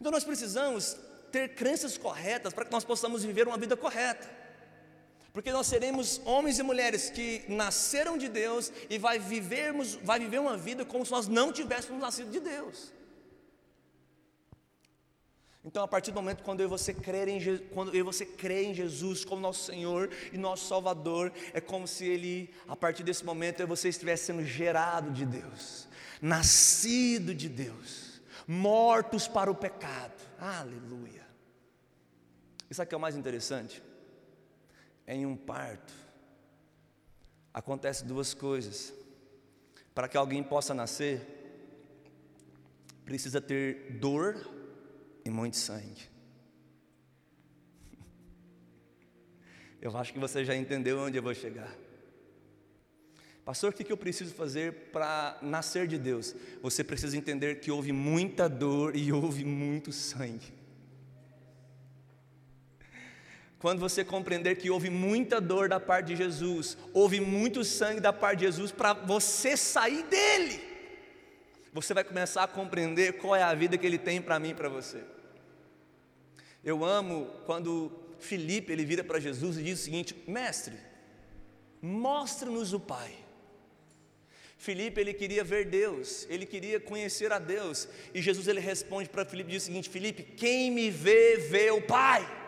Então 0.00 0.10
nós 0.10 0.24
precisamos 0.24 0.96
ter 1.30 1.54
crenças 1.54 1.96
corretas 1.96 2.52
para 2.52 2.64
que 2.64 2.72
nós 2.72 2.84
possamos 2.84 3.24
viver 3.24 3.46
uma 3.46 3.56
vida 3.56 3.76
correta. 3.76 4.28
Porque 5.32 5.50
nós 5.50 5.66
seremos 5.66 6.20
homens 6.26 6.58
e 6.58 6.62
mulheres 6.62 7.08
que 7.08 7.42
nasceram 7.48 8.18
de 8.18 8.28
Deus 8.28 8.70
e 8.90 8.98
vai 8.98 9.18
vivermos, 9.18 9.94
vai 9.94 10.18
viver 10.18 10.40
uma 10.40 10.56
vida 10.56 10.84
como 10.84 11.06
se 11.06 11.10
nós 11.10 11.26
não 11.26 11.50
tivéssemos 11.50 12.00
nascido 12.00 12.30
de 12.30 12.38
Deus. 12.38 12.92
Então, 15.64 15.84
a 15.84 15.88
partir 15.88 16.10
do 16.10 16.14
momento 16.16 16.42
quando 16.42 16.60
eu 16.60 16.66
e 16.66 16.68
você 16.68 16.92
crer 16.92 17.28
em, 17.28 17.58
quando 17.68 17.94
eu 17.94 18.00
e 18.00 18.02
você 18.02 18.26
crê 18.26 18.64
em 18.64 18.74
Jesus 18.74 19.24
como 19.24 19.40
nosso 19.40 19.64
Senhor 19.64 20.10
e 20.32 20.38
nosso 20.38 20.66
Salvador, 20.66 21.32
é 21.52 21.60
como 21.60 21.86
se 21.86 22.04
Ele, 22.04 22.52
a 22.66 22.74
partir 22.74 23.04
desse 23.04 23.24
momento, 23.24 23.60
eu 23.60 23.66
e 23.66 23.68
você 23.68 23.88
estivesse 23.88 24.26
sendo 24.26 24.44
gerado 24.44 25.12
de 25.12 25.24
Deus, 25.24 25.86
nascido 26.20 27.32
de 27.32 27.48
Deus, 27.48 28.20
mortos 28.46 29.28
para 29.28 29.50
o 29.50 29.54
pecado. 29.54 30.20
Aleluia. 30.38 31.24
Isso 32.68 32.82
aqui 32.82 32.94
é 32.94 32.96
o 32.96 33.00
mais 33.00 33.14
interessante. 33.14 33.80
Em 35.06 35.24
um 35.24 35.36
parto, 35.36 35.92
acontece 37.54 38.04
duas 38.04 38.34
coisas. 38.34 38.92
Para 39.94 40.08
que 40.08 40.16
alguém 40.16 40.42
possa 40.42 40.74
nascer, 40.74 41.20
precisa 43.04 43.40
ter 43.40 43.98
dor 44.00 44.61
e 45.24 45.30
muito 45.30 45.56
sangue. 45.56 46.02
Eu 49.80 49.96
acho 49.96 50.12
que 50.12 50.18
você 50.18 50.44
já 50.44 50.54
entendeu 50.54 50.98
onde 51.00 51.18
eu 51.18 51.22
vou 51.22 51.34
chegar. 51.34 51.74
Pastor, 53.44 53.70
o 53.70 53.72
que 53.72 53.90
eu 53.90 53.96
preciso 53.96 54.32
fazer 54.34 54.72
para 54.92 55.36
nascer 55.42 55.88
de 55.88 55.98
Deus? 55.98 56.32
Você 56.62 56.84
precisa 56.84 57.16
entender 57.16 57.58
que 57.58 57.72
houve 57.72 57.90
muita 57.90 58.48
dor 58.48 58.94
e 58.94 59.12
houve 59.12 59.44
muito 59.44 59.90
sangue. 59.90 60.62
Quando 63.58 63.80
você 63.80 64.04
compreender 64.04 64.56
que 64.56 64.70
houve 64.70 64.90
muita 64.90 65.40
dor 65.40 65.68
da 65.68 65.80
parte 65.80 66.08
de 66.08 66.16
Jesus, 66.16 66.76
houve 66.92 67.20
muito 67.20 67.64
sangue 67.64 68.00
da 68.00 68.12
parte 68.12 68.40
de 68.40 68.46
Jesus 68.46 68.70
para 68.72 68.92
você 68.92 69.56
sair 69.56 70.04
dele. 70.04 70.60
você 71.72 71.94
vai 71.94 72.04
começar 72.04 72.44
a 72.44 72.48
compreender 72.48 73.14
qual 73.14 73.34
é 73.34 73.42
a 73.42 73.54
vida 73.54 73.78
que 73.78 73.86
Ele 73.86 73.98
tem 73.98 74.20
para 74.20 74.38
mim 74.38 74.50
e 74.50 74.54
para 74.54 74.68
você. 74.68 75.02
Eu 76.64 76.84
amo 76.84 77.26
quando 77.44 77.92
Felipe 78.18 78.72
ele 78.72 78.84
vira 78.84 79.02
para 79.02 79.18
Jesus 79.18 79.56
e 79.56 79.62
diz 79.62 79.80
o 79.80 79.82
seguinte: 79.82 80.14
Mestre, 80.26 80.76
mostra-nos 81.80 82.72
o 82.72 82.80
Pai. 82.80 83.12
Felipe 84.56 85.00
ele 85.00 85.12
queria 85.12 85.42
ver 85.42 85.64
Deus, 85.64 86.24
ele 86.30 86.46
queria 86.46 86.78
conhecer 86.78 87.32
a 87.32 87.40
Deus, 87.40 87.88
e 88.14 88.22
Jesus 88.22 88.46
ele 88.46 88.60
responde 88.60 89.08
para 89.08 89.24
Felipe 89.24 89.50
e 89.50 89.52
diz 89.54 89.64
o 89.64 89.66
seguinte: 89.66 89.90
Felipe, 89.90 90.22
quem 90.22 90.70
me 90.70 90.88
vê, 90.88 91.36
vê 91.36 91.70
o 91.72 91.82
Pai. 91.82 92.41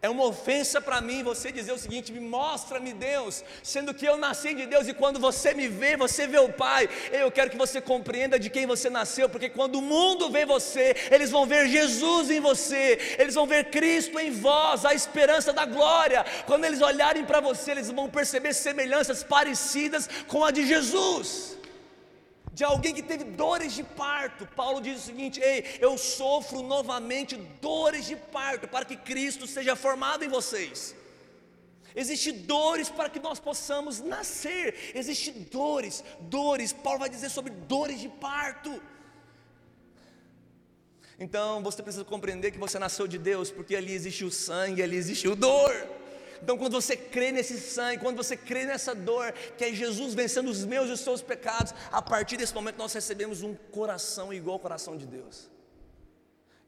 É 0.00 0.08
uma 0.08 0.24
ofensa 0.26 0.80
para 0.80 1.00
mim 1.00 1.24
você 1.24 1.50
dizer 1.50 1.72
o 1.72 1.78
seguinte: 1.78 2.12
me 2.12 2.20
mostra-me 2.20 2.92
Deus, 2.92 3.42
sendo 3.64 3.92
que 3.92 4.06
eu 4.06 4.16
nasci 4.16 4.54
de 4.54 4.64
Deus 4.64 4.86
e 4.86 4.94
quando 4.94 5.18
você 5.18 5.52
me 5.52 5.66
vê, 5.66 5.96
você 5.96 6.24
vê 6.24 6.38
o 6.38 6.52
Pai. 6.52 6.88
Eu 7.10 7.32
quero 7.32 7.50
que 7.50 7.56
você 7.56 7.80
compreenda 7.80 8.38
de 8.38 8.48
quem 8.48 8.64
você 8.64 8.88
nasceu, 8.88 9.28
porque 9.28 9.48
quando 9.48 9.76
o 9.76 9.82
mundo 9.82 10.30
vê 10.30 10.46
você, 10.46 10.94
eles 11.10 11.32
vão 11.32 11.46
ver 11.46 11.66
Jesus 11.66 12.30
em 12.30 12.38
você, 12.38 13.16
eles 13.18 13.34
vão 13.34 13.44
ver 13.44 13.70
Cristo 13.70 14.20
em 14.20 14.30
vós, 14.30 14.84
a 14.84 14.94
esperança 14.94 15.52
da 15.52 15.66
glória. 15.66 16.24
Quando 16.46 16.64
eles 16.64 16.80
olharem 16.80 17.24
para 17.24 17.40
você, 17.40 17.72
eles 17.72 17.90
vão 17.90 18.08
perceber 18.08 18.54
semelhanças 18.54 19.24
parecidas 19.24 20.08
com 20.28 20.44
a 20.44 20.52
de 20.52 20.64
Jesus 20.64 21.57
de 22.58 22.64
alguém 22.64 22.92
que 22.92 23.04
teve 23.10 23.22
dores 23.22 23.72
de 23.78 23.84
parto. 23.84 24.44
Paulo 24.60 24.80
diz 24.80 24.96
o 24.98 25.06
seguinte: 25.10 25.38
Ei, 25.40 25.58
eu 25.86 25.96
sofro 25.96 26.60
novamente 26.60 27.36
dores 27.68 28.04
de 28.10 28.16
parto 28.16 28.66
para 28.66 28.84
que 28.84 28.96
Cristo 28.96 29.46
seja 29.46 29.76
formado 29.76 30.24
em 30.24 30.28
vocês. 30.28 30.78
Existem 31.94 32.34
dores 32.54 32.88
para 32.88 33.08
que 33.08 33.20
nós 33.20 33.38
possamos 33.38 34.00
nascer. 34.00 34.74
Existem 34.92 35.34
dores, 35.58 36.02
dores. 36.36 36.72
Paulo 36.72 36.98
vai 36.98 37.08
dizer 37.08 37.30
sobre 37.30 37.52
dores 37.74 38.00
de 38.00 38.08
parto. 38.08 38.72
Então 41.26 41.62
você 41.62 41.80
precisa 41.80 42.04
compreender 42.04 42.50
que 42.50 42.58
você 42.58 42.76
nasceu 42.76 43.06
de 43.06 43.18
Deus, 43.18 43.52
porque 43.52 43.76
ali 43.76 43.92
existe 43.92 44.24
o 44.24 44.32
sangue, 44.32 44.82
ali 44.82 44.96
existe 44.96 45.28
o 45.28 45.36
dor. 45.36 45.72
Então, 46.42 46.56
quando 46.56 46.72
você 46.72 46.96
crê 46.96 47.32
nesse 47.32 47.58
sangue, 47.60 48.02
quando 48.02 48.16
você 48.16 48.36
crê 48.36 48.64
nessa 48.64 48.94
dor, 48.94 49.32
que 49.56 49.64
é 49.64 49.72
Jesus 49.72 50.14
vencendo 50.14 50.48
os 50.48 50.64
meus 50.64 50.88
e 50.88 50.92
os 50.92 51.00
seus 51.00 51.20
pecados, 51.20 51.74
a 51.90 52.00
partir 52.00 52.36
desse 52.36 52.54
momento 52.54 52.78
nós 52.78 52.92
recebemos 52.92 53.42
um 53.42 53.54
coração 53.54 54.32
igual 54.32 54.54
ao 54.54 54.60
coração 54.60 54.96
de 54.96 55.06
Deus. 55.06 55.50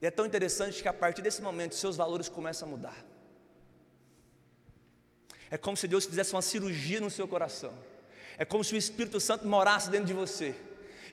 E 0.02 0.06
é 0.06 0.10
tão 0.10 0.26
interessante 0.26 0.82
que 0.82 0.88
a 0.88 0.92
partir 0.92 1.22
desse 1.22 1.42
momento 1.42 1.74
seus 1.74 1.96
valores 1.96 2.28
começam 2.28 2.68
a 2.68 2.70
mudar. 2.70 3.06
É 5.50 5.58
como 5.58 5.76
se 5.76 5.86
Deus 5.86 6.04
fizesse 6.04 6.32
uma 6.32 6.42
cirurgia 6.42 7.00
no 7.00 7.10
seu 7.10 7.26
coração. 7.28 7.72
É 8.38 8.44
como 8.44 8.64
se 8.64 8.74
o 8.74 8.78
Espírito 8.78 9.20
Santo 9.20 9.46
morasse 9.46 9.90
dentro 9.90 10.06
de 10.06 10.14
você. 10.14 10.54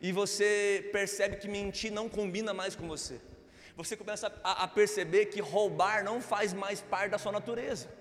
E 0.01 0.11
você 0.11 0.87
percebe 0.91 1.37
que 1.37 1.47
mentir 1.47 1.91
não 1.91 2.07
combina 2.07 2.53
mais 2.53 2.75
com 2.75 2.87
você. 2.87 3.19
Você 3.75 3.97
começa 3.97 4.31
a, 4.43 4.63
a 4.63 4.67
perceber 4.67 5.25
que 5.25 5.41
roubar 5.41 6.03
não 6.03 6.21
faz 6.21 6.53
mais 6.53 6.81
parte 6.81 7.11
da 7.11 7.17
sua 7.17 7.31
natureza 7.31 7.96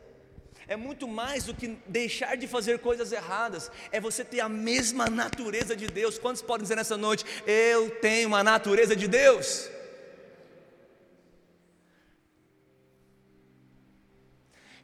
é 0.68 0.76
muito 0.76 1.06
mais 1.06 1.44
do 1.44 1.54
que 1.54 1.78
deixar 1.86 2.36
de 2.36 2.48
fazer 2.48 2.78
coisas 2.80 3.12
erradas, 3.12 3.70
é 3.92 4.00
você 4.00 4.24
ter 4.24 4.40
a 4.40 4.48
mesma 4.48 5.06
natureza 5.06 5.76
de 5.76 5.86
Deus. 5.86 6.18
Quantos 6.18 6.42
podem 6.42 6.62
dizer 6.62 6.76
nessa 6.76 6.96
noite, 6.96 7.24
eu 7.46 7.90
tenho 8.00 8.28
uma 8.28 8.42
natureza 8.42 8.96
de 8.96 9.06
Deus? 9.06 9.70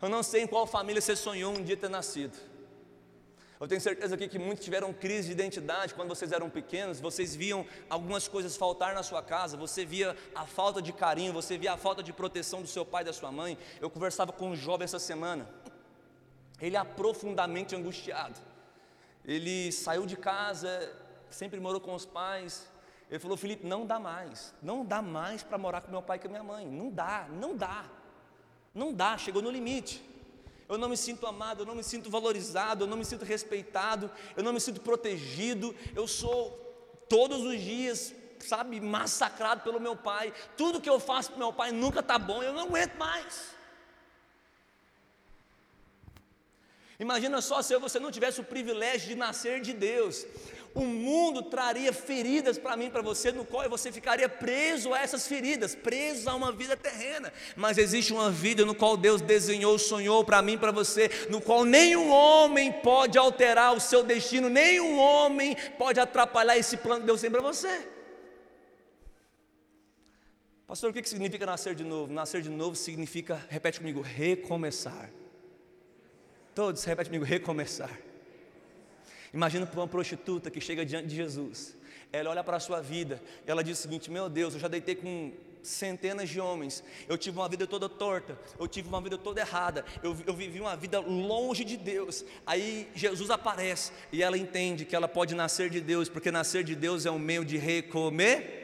Eu 0.00 0.08
não 0.08 0.22
sei 0.22 0.42
em 0.42 0.46
qual 0.46 0.66
família 0.66 1.00
você 1.00 1.14
sonhou 1.14 1.56
um 1.56 1.62
dia 1.62 1.76
ter 1.76 1.88
nascido. 1.88 2.36
Eu 3.60 3.68
tenho 3.68 3.80
certeza 3.80 4.16
aqui 4.16 4.26
que 4.26 4.40
muitos 4.40 4.64
tiveram 4.64 4.92
crise 4.92 5.28
de 5.28 5.32
identidade 5.34 5.94
quando 5.94 6.08
vocês 6.08 6.32
eram 6.32 6.50
pequenos, 6.50 6.98
vocês 6.98 7.36
viam 7.36 7.64
algumas 7.88 8.26
coisas 8.26 8.56
faltar 8.56 8.92
na 8.92 9.04
sua 9.04 9.22
casa, 9.22 9.56
você 9.56 9.84
via 9.84 10.16
a 10.34 10.44
falta 10.44 10.82
de 10.82 10.92
carinho, 10.92 11.32
você 11.32 11.56
via 11.56 11.74
a 11.74 11.76
falta 11.76 12.02
de 12.02 12.12
proteção 12.12 12.60
do 12.60 12.66
seu 12.66 12.84
pai 12.84 13.02
e 13.02 13.06
da 13.06 13.12
sua 13.12 13.30
mãe. 13.30 13.56
Eu 13.80 13.88
conversava 13.88 14.32
com 14.32 14.50
um 14.50 14.56
jovem 14.56 14.84
essa 14.84 14.98
semana, 14.98 15.48
ele 16.62 16.76
é 16.76 16.84
profundamente 16.84 17.74
angustiado. 17.74 18.38
Ele 19.24 19.72
saiu 19.72 20.06
de 20.06 20.16
casa, 20.16 20.92
sempre 21.28 21.58
morou 21.58 21.80
com 21.80 21.92
os 21.92 22.06
pais. 22.06 22.68
Ele 23.10 23.18
falou: 23.18 23.36
Felipe, 23.36 23.66
não 23.66 23.84
dá 23.84 23.98
mais, 23.98 24.54
não 24.62 24.84
dá 24.84 25.02
mais 25.02 25.42
para 25.42 25.58
morar 25.58 25.80
com 25.80 25.90
meu 25.90 26.00
pai 26.00 26.18
e 26.18 26.20
com 26.20 26.28
minha 26.28 26.44
mãe. 26.44 26.64
Não 26.64 26.88
dá, 26.88 27.26
não 27.28 27.56
dá, 27.56 27.84
não 28.72 28.94
dá, 28.94 29.18
chegou 29.18 29.42
no 29.42 29.50
limite. 29.50 30.08
Eu 30.68 30.78
não 30.78 30.88
me 30.88 30.96
sinto 30.96 31.26
amado, 31.26 31.62
eu 31.62 31.66
não 31.66 31.74
me 31.74 31.82
sinto 31.82 32.08
valorizado, 32.08 32.84
eu 32.84 32.88
não 32.88 32.96
me 32.96 33.04
sinto 33.04 33.24
respeitado, 33.24 34.08
eu 34.36 34.42
não 34.44 34.52
me 34.52 34.60
sinto 34.60 34.80
protegido. 34.80 35.74
Eu 35.96 36.06
sou 36.06 36.50
todos 37.08 37.42
os 37.42 37.60
dias, 37.60 38.14
sabe, 38.38 38.80
massacrado 38.80 39.62
pelo 39.62 39.80
meu 39.80 39.96
pai. 39.96 40.32
Tudo 40.56 40.80
que 40.80 40.88
eu 40.88 41.00
faço 41.00 41.30
para 41.30 41.38
meu 41.38 41.52
pai 41.52 41.72
nunca 41.72 41.98
está 41.98 42.18
bom, 42.20 42.40
eu 42.40 42.52
não 42.52 42.62
aguento 42.62 42.94
mais. 42.94 43.52
Imagina 47.02 47.40
só 47.42 47.60
se 47.60 47.76
você 47.78 47.98
não 47.98 48.12
tivesse 48.12 48.40
o 48.40 48.44
privilégio 48.44 49.08
de 49.08 49.16
nascer 49.16 49.60
de 49.60 49.72
Deus. 49.72 50.24
O 50.72 50.84
mundo 50.84 51.42
traria 51.42 51.92
feridas 51.92 52.56
para 52.58 52.76
mim, 52.76 52.90
para 52.90 53.02
você, 53.02 53.32
no 53.32 53.44
qual 53.44 53.68
você 53.68 53.90
ficaria 53.90 54.28
preso 54.28 54.94
a 54.94 55.00
essas 55.00 55.26
feridas, 55.26 55.74
preso 55.74 56.30
a 56.30 56.34
uma 56.36 56.52
vida 56.52 56.76
terrena. 56.76 57.32
Mas 57.56 57.76
existe 57.76 58.12
uma 58.12 58.30
vida 58.30 58.64
no 58.64 58.72
qual 58.72 58.96
Deus 58.96 59.20
desenhou, 59.20 59.76
sonhou 59.80 60.24
para 60.24 60.40
mim, 60.40 60.56
para 60.56 60.70
você, 60.70 61.10
no 61.28 61.40
qual 61.40 61.64
nenhum 61.64 62.08
homem 62.08 62.72
pode 62.72 63.18
alterar 63.18 63.74
o 63.74 63.80
seu 63.80 64.04
destino, 64.04 64.48
nenhum 64.48 64.96
homem 64.96 65.56
pode 65.76 65.98
atrapalhar 65.98 66.56
esse 66.56 66.76
plano 66.76 67.00
que 67.00 67.06
Deus 67.06 67.20
tem 67.20 67.32
para 67.32 67.42
você. 67.42 67.88
Pastor, 70.68 70.90
o 70.90 70.92
que 70.92 71.06
significa 71.06 71.44
nascer 71.44 71.74
de 71.74 71.82
novo? 71.82 72.12
Nascer 72.12 72.42
de 72.42 72.48
novo 72.48 72.76
significa, 72.76 73.44
repete 73.50 73.80
comigo, 73.80 74.00
recomeçar. 74.00 75.10
Todos, 76.54 76.84
repete 76.84 77.08
comigo, 77.08 77.24
recomeçar. 77.24 77.98
Imagina 79.32 79.64
para 79.64 79.80
uma 79.80 79.88
prostituta 79.88 80.50
que 80.50 80.60
chega 80.60 80.84
diante 80.84 81.08
de 81.08 81.16
Jesus. 81.16 81.74
Ela 82.12 82.30
olha 82.30 82.44
para 82.44 82.58
a 82.58 82.60
sua 82.60 82.80
vida 82.82 83.22
e 83.46 83.50
ela 83.50 83.64
diz 83.64 83.78
o 83.78 83.82
seguinte: 83.82 84.10
Meu 84.10 84.28
Deus, 84.28 84.52
eu 84.52 84.60
já 84.60 84.68
deitei 84.68 84.94
com 84.94 85.32
centenas 85.62 86.28
de 86.28 86.38
homens. 86.40 86.84
Eu 87.08 87.16
tive 87.16 87.38
uma 87.38 87.48
vida 87.48 87.66
toda 87.66 87.88
torta, 87.88 88.38
eu 88.58 88.68
tive 88.68 88.88
uma 88.88 89.00
vida 89.00 89.16
toda 89.16 89.40
errada, 89.40 89.84
eu, 90.02 90.14
eu, 90.26 90.34
vivi 90.34 90.60
uma 90.60 90.76
vida 90.76 91.00
longe 91.00 91.64
de 91.64 91.78
Deus. 91.78 92.24
Aí 92.46 92.88
Jesus 92.94 93.30
aparece 93.30 93.92
e 94.10 94.22
ela 94.22 94.36
entende 94.36 94.84
que 94.84 94.94
ela 94.94 95.08
pode 95.08 95.34
nascer 95.34 95.70
de 95.70 95.80
Deus, 95.80 96.08
porque 96.08 96.30
nascer 96.30 96.64
de 96.64 96.74
Deus 96.74 97.06
é 97.06 97.10
um 97.10 97.18
meio 97.18 97.44
de 97.44 97.56
recomer 97.56 98.61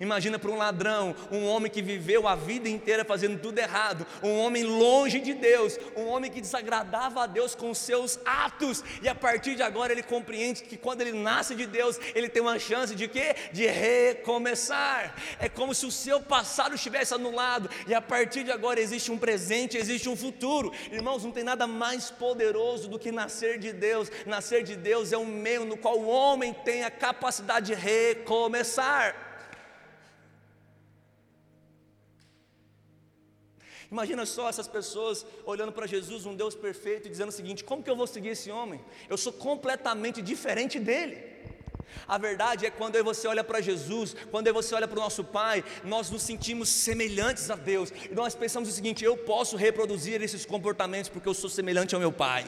Imagina 0.00 0.38
para 0.38 0.50
um 0.50 0.56
ladrão, 0.56 1.14
um 1.30 1.46
homem 1.46 1.70
que 1.70 1.82
viveu 1.82 2.26
a 2.26 2.34
vida 2.34 2.68
inteira 2.68 3.04
fazendo 3.04 3.40
tudo 3.40 3.58
errado, 3.58 4.06
um 4.22 4.38
homem 4.38 4.64
longe 4.64 5.20
de 5.20 5.34
Deus, 5.34 5.78
um 5.96 6.06
homem 6.06 6.30
que 6.30 6.40
desagradava 6.40 7.22
a 7.22 7.26
Deus 7.26 7.54
com 7.54 7.72
seus 7.74 8.18
atos, 8.24 8.82
e 9.02 9.08
a 9.08 9.14
partir 9.14 9.54
de 9.54 9.62
agora 9.62 9.92
ele 9.92 10.02
compreende 10.02 10.62
que 10.62 10.76
quando 10.76 11.00
ele 11.00 11.12
nasce 11.12 11.54
de 11.54 11.66
Deus, 11.66 11.98
ele 12.14 12.28
tem 12.28 12.42
uma 12.42 12.58
chance 12.58 12.94
de 12.94 13.08
quê? 13.08 13.34
De 13.52 13.66
recomeçar. 13.66 15.14
É 15.38 15.48
como 15.48 15.74
se 15.74 15.86
o 15.86 15.90
seu 15.90 16.20
passado 16.20 16.74
estivesse 16.74 17.14
anulado, 17.14 17.70
e 17.86 17.94
a 17.94 18.00
partir 18.00 18.44
de 18.44 18.50
agora 18.50 18.80
existe 18.80 19.10
um 19.10 19.18
presente, 19.18 19.76
existe 19.76 20.08
um 20.08 20.16
futuro. 20.16 20.72
Irmãos, 20.90 21.24
não 21.24 21.32
tem 21.32 21.44
nada 21.44 21.66
mais 21.66 22.10
poderoso 22.10 22.88
do 22.88 22.98
que 22.98 23.12
nascer 23.12 23.58
de 23.58 23.72
Deus. 23.72 24.10
Nascer 24.24 24.62
de 24.62 24.76
Deus 24.76 25.12
é 25.12 25.18
um 25.18 25.26
meio 25.26 25.64
no 25.64 25.76
qual 25.76 25.98
o 25.98 26.08
homem 26.08 26.52
tem 26.52 26.84
a 26.84 26.90
capacidade 26.90 27.66
de 27.66 27.74
recomeçar. 27.74 29.14
Imagina 33.90 34.26
só 34.26 34.48
essas 34.48 34.66
pessoas 34.66 35.24
olhando 35.44 35.72
para 35.72 35.86
Jesus, 35.86 36.26
um 36.26 36.34
Deus 36.34 36.54
perfeito, 36.54 37.06
e 37.06 37.10
dizendo 37.10 37.28
o 37.28 37.32
seguinte: 37.32 37.64
como 37.64 37.82
que 37.82 37.90
eu 37.90 37.96
vou 37.96 38.06
seguir 38.06 38.30
esse 38.30 38.50
homem? 38.50 38.80
Eu 39.08 39.16
sou 39.16 39.32
completamente 39.32 40.20
diferente 40.20 40.78
dele. 40.78 41.36
A 42.06 42.18
verdade 42.18 42.66
é 42.66 42.70
quando 42.70 43.02
você 43.02 43.26
olha 43.26 43.42
para 43.42 43.60
Jesus, 43.60 44.14
quando 44.30 44.52
você 44.52 44.74
olha 44.74 44.88
para 44.88 44.98
o 44.98 45.02
nosso 45.02 45.24
Pai, 45.24 45.64
nós 45.84 46.10
nos 46.10 46.22
sentimos 46.22 46.68
semelhantes 46.68 47.50
a 47.50 47.56
Deus. 47.56 47.92
E 48.10 48.14
nós 48.14 48.34
pensamos 48.34 48.68
o 48.68 48.72
seguinte: 48.72 49.04
eu 49.04 49.16
posso 49.16 49.56
reproduzir 49.56 50.20
esses 50.22 50.44
comportamentos 50.44 51.08
porque 51.08 51.28
eu 51.28 51.34
sou 51.34 51.48
semelhante 51.48 51.94
ao 51.94 52.00
meu 52.00 52.12
Pai. 52.12 52.44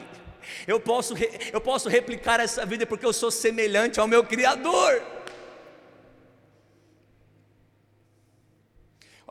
Eu 0.67 0.79
posso, 0.79 1.13
eu 1.51 1.61
posso 1.61 1.89
replicar 1.89 2.39
essa 2.39 2.65
vida 2.65 2.85
porque 2.85 3.05
eu 3.05 3.13
sou 3.13 3.31
semelhante 3.31 3.99
ao 3.99 4.07
meu 4.07 4.23
Criador. 4.23 5.01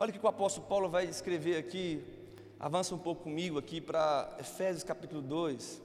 Olha 0.01 0.11
o 0.11 0.13
que 0.13 0.25
o 0.25 0.29
apóstolo 0.29 0.65
Paulo 0.65 0.87
vai 0.87 1.03
escrever 1.07 1.57
aqui, 1.57 2.01
avança 2.57 2.95
um 2.95 2.97
pouco 2.97 3.23
comigo 3.23 3.59
aqui 3.59 3.81
para 3.81 4.33
Efésios 4.39 4.81
capítulo 4.81 5.21
2. 5.21 5.81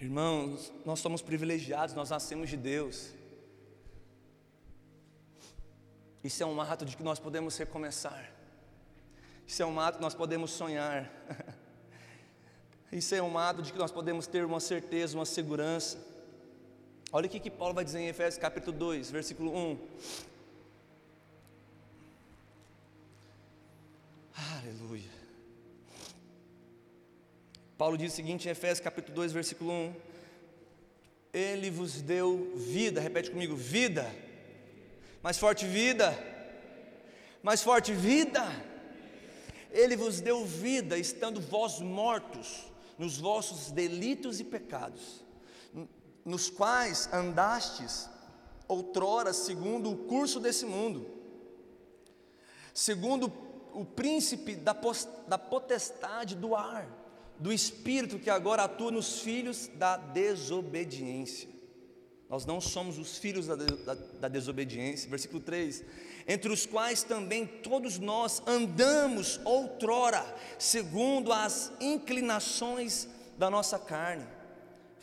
Irmãos, 0.00 0.72
nós 0.84 1.00
somos 1.00 1.20
privilegiados, 1.20 1.96
nós 1.96 2.10
nascemos 2.10 2.48
de 2.48 2.56
Deus. 2.56 3.12
Isso 6.22 6.40
é 6.40 6.46
um 6.46 6.60
ato 6.60 6.84
de 6.84 6.96
que 6.96 7.02
nós 7.02 7.18
podemos 7.18 7.56
recomeçar. 7.56 8.32
Isso 9.44 9.60
é 9.60 9.66
um 9.66 9.80
ato 9.80 9.96
que 9.96 10.04
nós 10.04 10.14
podemos 10.14 10.52
sonhar. 10.52 11.10
Isso 12.92 13.12
é 13.16 13.20
um 13.20 13.36
ato 13.36 13.62
de 13.62 13.72
que 13.72 13.78
nós 13.80 13.90
podemos 13.90 14.28
ter 14.28 14.44
uma 14.44 14.60
certeza, 14.60 15.18
uma 15.18 15.26
segurança. 15.26 16.13
Olha 17.16 17.28
o 17.28 17.30
que, 17.30 17.38
que 17.38 17.48
Paulo 17.48 17.72
vai 17.72 17.84
dizer 17.84 18.00
em 18.00 18.08
Efésios 18.08 18.38
capítulo 18.38 18.76
2, 18.76 19.08
versículo 19.12 19.56
1. 19.56 19.78
Aleluia. 24.58 25.12
Paulo 27.78 27.96
diz 27.96 28.12
o 28.12 28.16
seguinte 28.16 28.48
em 28.48 28.50
Efésios 28.50 28.80
capítulo 28.80 29.14
2, 29.14 29.30
versículo 29.30 29.70
1: 29.70 29.94
Ele 31.32 31.70
vos 31.70 32.02
deu 32.02 32.52
vida, 32.56 33.00
repete 33.00 33.30
comigo, 33.30 33.54
vida. 33.54 34.12
Mais 35.22 35.38
forte 35.38 35.66
vida. 35.66 36.18
Mais 37.44 37.62
forte 37.62 37.92
vida. 37.92 38.42
Ele 39.70 39.94
vos 39.94 40.20
deu 40.20 40.44
vida, 40.44 40.98
estando 40.98 41.40
vós 41.40 41.78
mortos 41.78 42.64
nos 42.98 43.18
vossos 43.18 43.70
delitos 43.70 44.40
e 44.40 44.44
pecados, 44.44 45.24
nos 46.24 46.48
quais 46.48 47.08
andastes 47.12 48.08
outrora 48.66 49.32
segundo 49.32 49.90
o 49.90 49.96
curso 49.96 50.40
desse 50.40 50.64
mundo, 50.64 51.06
segundo 52.72 53.32
o 53.72 53.84
príncipe 53.84 54.54
da, 54.54 54.74
da 55.28 55.36
potestade 55.36 56.34
do 56.34 56.54
ar, 56.54 56.88
do 57.38 57.52
espírito 57.52 58.18
que 58.18 58.30
agora 58.30 58.64
atua 58.64 58.90
nos 58.90 59.20
filhos 59.20 59.68
da 59.74 59.96
desobediência. 59.96 61.48
Nós 62.28 62.46
não 62.46 62.60
somos 62.60 62.98
os 62.98 63.18
filhos 63.18 63.46
da, 63.46 63.54
da, 63.54 63.94
da, 63.94 64.28
desobediência. 64.28 65.10
Versículo 65.10 65.40
3: 65.40 65.84
Entre 66.26 66.50
os 66.50 66.64
quais 66.64 67.02
também 67.02 67.46
todos 67.46 67.98
nós 67.98 68.42
andamos 68.46 69.38
outrora, 69.44 70.24
segundo 70.58 71.32
as 71.32 71.70
inclinações 71.80 73.06
da 73.36 73.50
nossa 73.50 73.78
carne, 73.78 74.26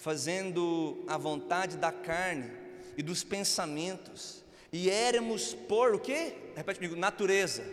fazendo 0.02 1.04
a 1.08 1.16
vontade 1.16 1.78
da 1.78 1.92
carne 1.92 2.52
e 2.98 3.04
dos 3.04 3.24
pensamentos, 3.24 4.44
e 4.74 4.90
éramos 4.90 5.54
por 5.54 5.94
o 5.94 6.00
que? 6.00 6.34
Repete 6.56 6.80
comigo: 6.80 6.96
natureza. 6.96 7.64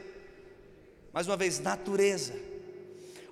Mais 1.10 1.26
uma 1.26 1.38
vez, 1.38 1.58
natureza. 1.58 2.34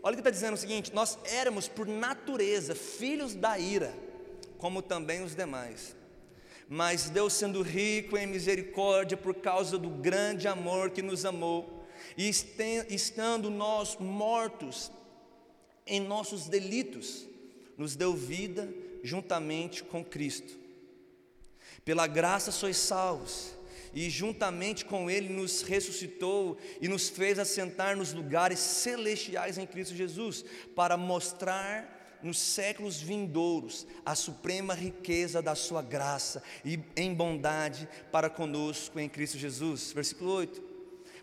Olha 0.03 0.15
o 0.15 0.17
que 0.17 0.21
está 0.21 0.31
dizendo 0.31 0.55
o 0.55 0.59
seguinte: 0.59 0.95
nós 0.95 1.19
éramos 1.25 1.69
por 1.69 1.87
natureza 1.87 2.75
filhos 2.75 3.35
da 3.35 3.59
ira, 3.59 3.93
como 4.57 4.81
também 4.81 5.23
os 5.23 5.35
demais. 5.35 5.95
Mas 6.67 7.11
Deus, 7.11 7.35
sendo 7.35 7.61
rico 7.61 8.17
em 8.17 8.27
misericórdia, 8.27 9.17
por 9.17 9.35
causa 9.35 9.77
do 9.77 9.91
grande 9.91 10.49
amor 10.49 10.91
que 10.91 11.03
nos 11.03 11.27
amou, 11.27 11.87
e 12.17 12.29
estando 12.29 13.51
nós 13.51 13.97
mortos 13.99 14.91
em 15.87 16.01
nossos 16.01 16.49
delitos, 16.49 17.27
nos 17.77 17.95
deu 17.95 18.15
vida 18.15 18.86
juntamente 19.03 19.83
com 19.85 20.05
Cristo. 20.05 20.59
Pela 21.85 22.07
graça 22.07 22.51
sois 22.51 22.77
salvos, 22.77 23.57
e 23.97 24.11
juntamente 24.11 24.85
com 24.85 25.11
Ele 25.11 25.31
nos 25.31 25.63
ressuscitou 25.63 26.59
e 26.83 26.87
nos 26.87 27.09
fez 27.09 27.39
assentar 27.39 27.97
nos 27.97 28.13
lugares 28.13 28.59
celestiais 28.59 29.57
em 29.57 29.67
Cristo 29.67 29.95
Jesus, 29.95 30.45
para 30.75 30.99
mostrar 30.99 32.19
nos 32.23 32.39
séculos 32.39 33.01
vindouros 33.01 33.87
a 34.05 34.15
suprema 34.15 34.75
riqueza 34.75 35.41
da 35.41 35.55
Sua 35.55 35.81
graça 35.81 36.43
e 36.63 36.79
em 36.95 37.15
bondade 37.15 37.89
para 38.13 38.29
conosco 38.29 39.01
em 39.01 39.09
Cristo 39.09 39.39
Jesus. 39.39 39.93
Versículo 39.93 40.31
8 40.33 40.77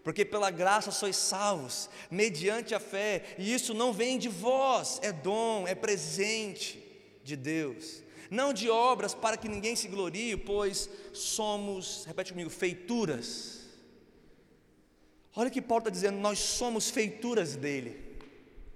porque 0.04 0.26
pela 0.26 0.52
graça 0.52 0.92
sois 0.92 1.16
salvos, 1.16 1.90
mediante 2.12 2.76
a 2.76 2.80
fé, 2.80 3.24
e 3.38 3.54
isso 3.54 3.74
não 3.74 3.94
vem 3.94 4.18
de 4.18 4.28
vós, 4.28 5.00
é 5.02 5.14
dom, 5.14 5.66
é 5.66 5.74
presente 5.74 6.83
de 7.24 7.36
Deus, 7.36 8.04
não 8.30 8.54
de 8.54 8.70
obras 8.70 9.14
para 9.14 9.38
que 9.38 9.48
ninguém 9.48 9.76
se 9.76 9.88
glorie, 9.88 10.36
pois 10.38 10.90
somos, 11.14 12.04
repete 12.06 12.32
comigo, 12.32 12.50
feituras. 12.50 13.62
Olha 15.36 15.50
que 15.50 15.62
Paulo 15.62 15.82
está 15.82 15.90
dizendo, 15.90 16.20
nós 16.20 16.40
somos 16.40 16.90
feituras 16.90 17.56
dele. 17.56 18.14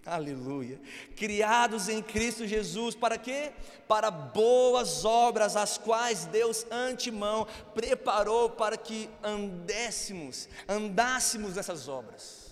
Aleluia. 0.08 0.80
Criados 1.18 1.90
em 1.90 2.02
Cristo 2.02 2.48
Jesus, 2.48 2.96
para 2.96 3.18
quê? 3.18 3.52
Para 3.90 4.10
boas 4.10 5.04
obras, 5.04 5.58
as 5.58 5.78
quais 5.78 6.26
Deus 6.26 6.66
antemão 6.72 7.46
preparou 7.76 8.50
para 8.50 8.78
que 8.78 9.10
andéssemos, 9.22 10.48
andássemos 10.66 11.56
nessas 11.56 11.90
obras. 11.90 12.48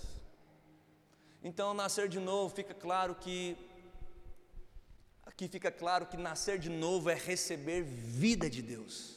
Então, 1.42 1.72
nascer 1.72 2.08
de 2.08 2.20
novo, 2.20 2.54
fica 2.54 2.74
claro 2.74 3.14
que 3.14 3.56
aqui 5.36 5.48
fica 5.48 5.70
claro 5.70 6.06
que 6.06 6.16
nascer 6.16 6.58
de 6.58 6.70
novo 6.70 7.10
é 7.10 7.14
receber 7.14 7.82
vida 7.82 8.48
de 8.48 8.62
Deus. 8.62 9.16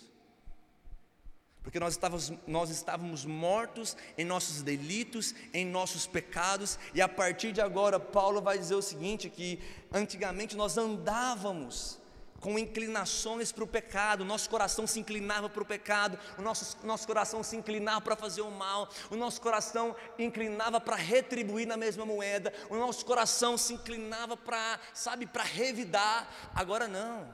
Porque 1.64 1.80
nós 1.80 1.94
estávamos, 1.94 2.34
nós 2.46 2.70
estávamos 2.70 3.24
mortos 3.24 3.96
em 4.18 4.26
nossos 4.26 4.62
delitos, 4.62 5.34
em 5.54 5.66
nossos 5.66 6.06
pecados, 6.06 6.78
e 6.94 7.02
a 7.02 7.08
partir 7.08 7.54
de 7.54 7.62
agora, 7.62 7.98
Paulo 8.02 8.42
vai 8.42 8.58
dizer 8.58 8.76
o 8.76 8.82
seguinte: 8.82 9.30
que 9.30 9.62
antigamente 9.94 10.58
nós 10.58 10.78
andávamos 10.78 11.99
com 12.40 12.58
inclinações 12.58 13.52
para 13.52 13.64
o 13.64 13.68
pecado, 13.68 14.26
nosso 14.26 14.50
coração 14.50 14.88
se 14.88 15.00
inclinava 15.00 15.50
para 15.50 15.64
o 15.64 15.66
pecado, 15.66 16.18
o 16.38 16.42
nosso, 16.42 16.78
nosso 16.84 17.06
coração 17.06 17.44
se 17.44 17.56
inclinava 17.56 18.02
para 18.02 18.16
fazer 18.16 18.42
o 18.42 18.52
mal, 18.52 18.90
o 19.10 19.16
nosso 19.16 19.42
coração 19.42 19.96
inclinava 20.18 20.80
para 20.80 20.96
retribuir 20.96 21.68
na 21.68 21.78
mesma 21.78 22.06
moeda, 22.06 22.54
o 22.70 22.76
nosso 22.76 23.06
coração 23.06 23.58
se 23.58 23.74
inclinava 23.74 24.36
para, 24.36 24.80
sabe, 24.94 25.26
para 25.26 25.44
revidar. 25.44 26.30
Agora 26.56 26.88
não, 26.88 27.28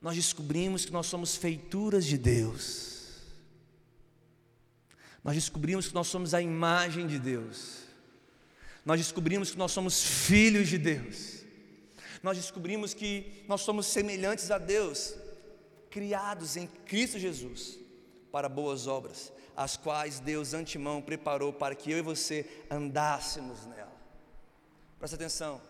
nós 0.00 0.14
descobrimos 0.16 0.84
que 0.84 0.92
nós 0.92 1.06
somos 1.06 1.36
feituras 1.36 2.04
de 2.04 2.16
Deus 2.16 2.96
nós 5.26 5.34
descobrimos 5.34 5.88
que 5.88 5.94
nós 5.94 6.06
somos 6.06 6.34
a 6.34 6.40
imagem 6.40 7.04
de 7.04 7.18
Deus. 7.18 7.78
Nós 8.84 9.00
descobrimos 9.00 9.50
que 9.50 9.58
nós 9.58 9.72
somos 9.72 10.00
filhos 10.00 10.68
de 10.68 10.78
Deus. 10.78 11.35
Nós 12.26 12.38
descobrimos 12.38 12.92
que 12.92 13.44
nós 13.46 13.60
somos 13.60 13.86
semelhantes 13.86 14.50
a 14.50 14.58
Deus, 14.58 15.14
criados 15.88 16.56
em 16.56 16.66
Cristo 16.66 17.20
Jesus 17.20 17.78
para 18.32 18.48
boas 18.48 18.88
obras, 18.88 19.32
as 19.56 19.76
quais 19.76 20.18
Deus 20.18 20.52
antemão 20.52 21.00
preparou 21.00 21.52
para 21.52 21.76
que 21.76 21.88
eu 21.88 21.98
e 21.98 22.02
você 22.02 22.44
andássemos 22.68 23.64
nela. 23.66 23.96
Presta 24.98 25.14
atenção. 25.14 25.60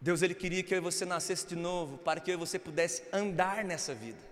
Deus 0.00 0.22
ele 0.22 0.34
queria 0.34 0.62
que 0.62 0.72
eu 0.72 0.78
e 0.78 0.80
você 0.80 1.04
nascesse 1.04 1.46
de 1.46 1.56
novo, 1.56 1.98
para 1.98 2.20
que 2.20 2.30
eu 2.30 2.36
e 2.36 2.38
você 2.38 2.58
pudesse 2.58 3.02
andar 3.12 3.62
nessa 3.62 3.94
vida 3.94 4.29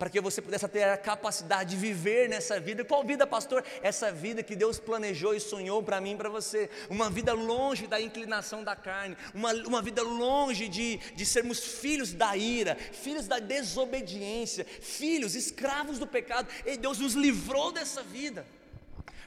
para 0.00 0.08
que 0.08 0.18
você 0.18 0.40
pudesse 0.40 0.66
ter 0.66 0.84
a 0.84 0.96
capacidade 0.96 1.72
de 1.72 1.76
viver 1.76 2.26
nessa 2.26 2.58
vida. 2.58 2.82
Qual 2.82 3.04
vida, 3.04 3.26
pastor? 3.26 3.62
Essa 3.82 4.10
vida 4.10 4.42
que 4.42 4.56
Deus 4.56 4.78
planejou 4.78 5.34
e 5.34 5.40
sonhou 5.40 5.82
para 5.82 6.00
mim 6.00 6.14
e 6.14 6.16
para 6.16 6.30
você. 6.30 6.70
Uma 6.88 7.10
vida 7.10 7.34
longe 7.34 7.86
da 7.86 8.00
inclinação 8.00 8.64
da 8.64 8.74
carne, 8.74 9.14
uma, 9.34 9.52
uma 9.52 9.82
vida 9.82 10.02
longe 10.02 10.68
de, 10.68 10.96
de 10.96 11.26
sermos 11.26 11.62
filhos 11.62 12.14
da 12.14 12.34
ira, 12.34 12.76
filhos 12.76 13.28
da 13.28 13.38
desobediência, 13.38 14.64
filhos, 14.64 15.34
escravos 15.34 15.98
do 15.98 16.06
pecado. 16.06 16.48
E 16.64 16.78
Deus 16.78 16.98
nos 16.98 17.12
livrou 17.12 17.70
dessa 17.70 18.02
vida. 18.02 18.46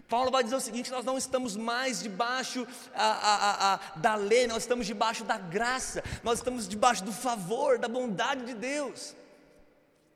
Paulo 0.10 0.32
vai 0.32 0.44
dizer 0.44 0.56
o 0.56 0.60
seguinte: 0.60 0.90
nós 0.90 1.06
não 1.06 1.20
estamos 1.20 1.56
mais 1.56 2.02
debaixo 2.02 2.66
a, 2.96 3.06
a, 3.06 3.74
a, 3.76 3.80
da 3.98 4.16
lei, 4.16 4.48
nós 4.48 4.64
estamos 4.64 4.88
debaixo 4.88 5.24
da 5.24 5.38
graça, 5.38 6.04
nós 6.24 6.40
estamos 6.40 6.68
debaixo 6.68 7.04
do 7.04 7.12
favor, 7.12 7.78
da 7.78 7.88
bondade 7.88 8.44
de 8.44 8.56
Deus. 8.56 9.16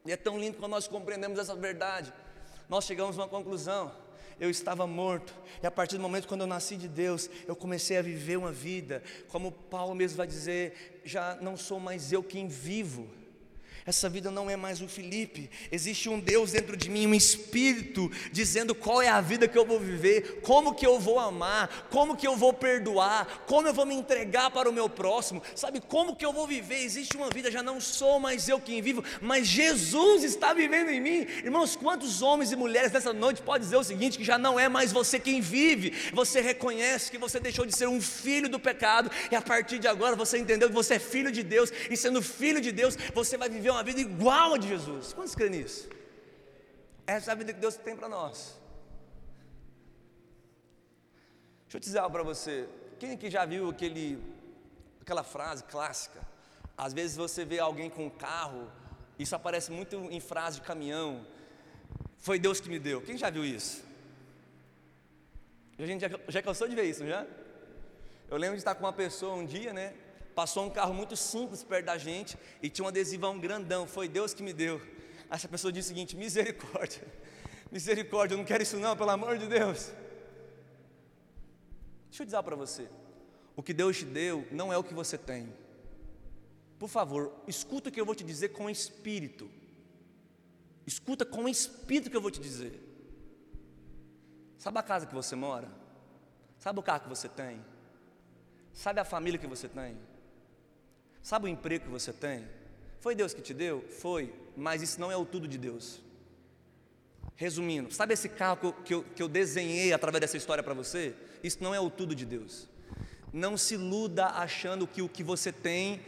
E 0.08 0.12
é 0.14 0.16
tão 0.16 0.40
lindo 0.40 0.58
quando 0.58 0.72
nós 0.72 0.88
compreendemos 0.88 1.38
essa 1.38 1.54
verdade. 1.54 2.14
Nós 2.70 2.86
chegamos 2.86 3.20
a 3.20 3.24
uma 3.24 3.28
conclusão. 3.28 3.92
Eu 4.40 4.50
estava 4.50 4.88
morto, 4.88 5.34
e 5.62 5.68
a 5.68 5.72
partir 5.72 5.98
do 5.98 6.02
momento 6.02 6.28
quando 6.28 6.42
eu 6.42 6.48
nasci 6.48 6.78
de 6.78 6.88
Deus, 6.88 7.28
eu 7.48 7.56
comecei 7.56 7.98
a 7.98 8.04
viver 8.04 8.38
uma 8.38 8.52
vida, 8.52 9.02
como 9.30 9.52
Paulo 9.52 9.96
mesmo 9.96 10.16
vai 10.16 10.28
dizer: 10.28 11.02
já 11.04 11.36
não 11.42 11.58
sou 11.58 11.80
mais 11.80 12.14
eu 12.14 12.22
quem 12.22 12.48
vivo, 12.48 13.10
essa 13.88 14.10
vida 14.10 14.30
não 14.30 14.50
é 14.50 14.58
mais 14.58 14.82
o 14.82 14.88
Felipe. 14.88 15.50
Existe 15.72 16.10
um 16.10 16.20
Deus 16.20 16.52
dentro 16.52 16.76
de 16.76 16.90
mim, 16.90 17.08
um 17.08 17.14
espírito 17.14 18.12
dizendo 18.34 18.76
qual 18.76 19.02
é 19.02 19.08
a 19.08 19.22
vida 19.22 19.48
que 19.48 19.58
eu 19.58 19.66
vou 19.66 19.80
viver, 19.80 20.42
como 20.42 20.76
que 20.76 20.86
eu 20.86 21.00
vou 21.00 21.18
amar, 21.18 21.88
como 21.90 22.18
que 22.18 22.28
eu 22.28 22.36
vou 22.36 22.52
perdoar, 22.52 23.46
como 23.48 23.66
eu 23.66 23.74
vou 23.74 23.86
me 23.86 23.96
entregar 23.96 24.52
para 24.52 24.70
o 24.70 24.74
meu 24.74 24.90
próximo. 24.90 25.42
Sabe 25.56 25.80
como 25.80 26.18
que 26.18 26.26
eu 26.26 26.34
vou 26.34 26.46
viver? 26.46 26.84
Existe 26.84 27.16
uma 27.16 27.30
vida, 27.30 27.50
já 27.50 27.64
não 27.64 27.80
sou 27.80 28.20
mais 28.20 28.50
eu 28.50 28.60
quem 28.60 28.82
vivo, 28.82 29.02
mas 29.22 29.48
Jesus 29.48 30.26
está 30.26 30.54
vivendo 30.54 30.90
em 30.90 31.00
mim. 31.00 31.26
Irmãos, 31.42 31.78
quantos 31.78 32.22
homens 32.22 32.52
e 32.52 32.58
mulheres 32.58 32.92
nessa 32.92 33.14
noite 33.14 33.42
podem 33.42 33.62
dizer 33.62 33.78
o 33.78 33.84
seguinte: 33.86 34.18
que 34.18 34.24
já 34.26 34.38
não 34.38 34.60
é 34.60 34.68
mais 34.68 34.92
você 34.92 35.18
quem 35.18 35.40
vive, 35.40 35.94
você 36.12 36.42
reconhece 36.42 37.10
que 37.10 37.18
você 37.18 37.40
deixou 37.40 37.66
de 37.66 37.74
ser 37.74 37.88
um 37.88 38.02
filho 38.02 38.50
do 38.50 38.60
pecado, 38.60 39.10
e 39.32 39.36
a 39.36 39.42
partir 39.42 39.80
de 39.80 39.88
agora 39.88 40.14
você 40.14 40.38
entendeu 40.38 40.68
que 40.68 40.76
você 40.76 40.96
é 40.96 41.00
filho 41.00 41.32
de 41.32 41.42
Deus, 41.42 41.72
e 41.90 41.96
sendo 41.96 42.22
filho 42.22 42.60
de 42.60 42.74
Deus, 42.74 42.98
você 43.14 43.38
vai 43.38 43.48
viver 43.48 43.70
uma 43.70 43.77
uma 43.78 43.84
vida 43.84 44.02
igual 44.02 44.56
a 44.56 44.58
de 44.58 44.68
Jesus. 44.68 45.14
Quantos 45.14 45.36
creem 45.36 45.52
nisso? 45.52 45.88
Essa 47.06 47.32
é 47.32 47.34
a 47.34 47.36
vida 47.36 47.54
que 47.54 47.60
Deus 47.60 47.76
tem 47.76 47.96
para 47.96 48.10
nós. 48.10 48.58
Deixa 51.64 51.78
eu 51.78 51.80
dizer 51.80 52.00
algo 52.00 52.12
para 52.12 52.24
você. 52.24 52.68
Quem 53.00 53.12
aqui 53.12 53.30
já 53.30 53.46
viu 53.46 53.70
aquele, 53.70 54.08
aquela 55.00 55.24
frase 55.24 55.64
clássica? 55.64 56.20
Às 56.76 56.92
vezes 56.92 57.16
você 57.16 57.46
vê 57.46 57.60
alguém 57.60 57.90
com 57.90 58.08
um 58.08 58.10
carro, 58.10 58.72
isso 59.20 59.36
aparece 59.36 59.72
muito 59.72 59.96
em 60.18 60.20
frase 60.20 60.60
de 60.60 60.66
caminhão. 60.66 61.26
Foi 62.18 62.40
Deus 62.40 62.60
que 62.60 62.70
me 62.70 62.80
deu. 62.80 63.02
Quem 63.02 63.18
já 63.18 63.30
viu 63.30 63.46
isso? 63.46 63.84
A 65.78 65.86
gente 65.86 66.02
já, 66.02 66.10
já 66.28 66.42
cansou 66.42 66.68
de 66.68 66.76
ver 66.76 66.86
isso, 66.86 67.06
já? 67.06 67.28
Eu 68.28 68.38
lembro 68.38 68.56
de 68.56 68.62
estar 68.62 68.74
com 68.74 68.84
uma 68.84 68.94
pessoa 68.94 69.36
um 69.36 69.46
dia, 69.46 69.72
né? 69.72 69.94
Passou 70.38 70.68
um 70.68 70.70
carro 70.70 70.94
muito 70.94 71.16
simples 71.18 71.64
perto 71.64 71.88
da 71.88 71.98
gente 71.98 72.38
e 72.62 72.70
tinha 72.70 72.86
um 72.86 72.88
adesivão 72.88 73.40
grandão. 73.40 73.88
Foi 73.88 74.08
Deus 74.08 74.36
que 74.36 74.44
me 74.44 74.54
deu. 74.54 74.80
Essa 75.32 75.48
pessoa 75.48 75.72
disse 75.72 75.88
o 75.88 75.90
seguinte: 75.90 76.16
misericórdia, 76.16 77.02
misericórdia, 77.72 78.36
eu 78.36 78.38
não 78.38 78.46
quero 78.46 78.62
isso 78.62 78.78
não, 78.78 78.96
pelo 78.96 79.10
amor 79.10 79.40
de 79.40 79.48
Deus. 79.48 79.92
Deixa 82.06 82.22
eu 82.22 82.26
dizer 82.26 82.44
para 82.44 82.56
você: 82.56 82.88
o 83.56 83.64
que 83.64 83.74
Deus 83.74 83.98
te 83.98 84.06
deu 84.06 84.48
não 84.52 84.72
é 84.72 84.78
o 84.78 84.84
que 84.84 84.94
você 84.94 85.18
tem. 85.18 85.52
Por 86.78 86.88
favor, 86.88 87.34
escuta 87.48 87.90
o 87.90 87.92
que 87.92 88.00
eu 88.00 88.06
vou 88.06 88.14
te 88.14 88.24
dizer 88.24 88.50
com 88.50 88.70
espírito. 88.70 89.50
Escuta 90.86 91.26
com 91.26 91.46
o 91.46 91.50
espírito 91.50 92.12
que 92.12 92.16
eu 92.16 92.22
vou 92.22 92.30
te 92.30 92.40
dizer. 92.40 92.80
Sabe 94.60 94.78
a 94.78 94.84
casa 94.84 95.08
que 95.08 95.16
você 95.16 95.36
mora? 95.36 95.68
Sabe 96.60 96.80
o 96.80 96.84
carro 96.84 97.02
que 97.02 97.10
você 97.10 97.28
tem? 97.28 97.60
Sabe 98.72 99.00
a 99.00 99.04
família 99.04 99.40
que 99.40 99.48
você 99.48 99.68
tem? 99.68 99.98
Sabe 101.28 101.48
o 101.48 101.50
emprego 101.50 101.84
que 101.84 101.92
você 101.92 102.14
tem? 102.14 102.48
Foi 103.02 103.14
Deus 103.14 103.34
que 103.34 103.42
te 103.42 103.54
deu? 103.54 103.84
Foi, 104.00 104.34
mas 104.56 104.82
isso 104.82 104.98
não 104.98 105.12
é 105.12 105.18
o 105.18 105.26
tudo 105.26 105.46
de 105.46 105.58
Deus. 105.58 106.00
Resumindo, 107.36 107.94
sabe 107.94 108.14
esse 108.14 108.30
carro 108.30 108.74
que 108.86 108.94
eu, 108.94 109.04
que 109.04 109.22
eu, 109.22 109.28
desenhei 109.28 109.92
através 109.92 110.22
dessa 110.22 110.38
história 110.38 110.64
para 110.64 110.74
você? 110.74 111.14
Isso 111.44 111.58
não 111.60 111.76
é 111.76 111.82
o 111.82 111.90
tudo 111.90 112.16
de 112.16 112.26
Deus. 112.26 112.70
Não 113.34 113.58
se 113.58 113.74
iluda 113.74 114.28
achando 114.28 114.88
que 114.88 115.02
o 115.02 115.10
que 115.10 115.22
você 115.22 115.52
tem 115.52 116.00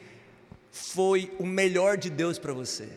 foi 0.71 1.35
o 1.37 1.45
melhor 1.45 1.97
de 1.97 2.09
Deus 2.09 2.39
para 2.39 2.53
você. 2.53 2.87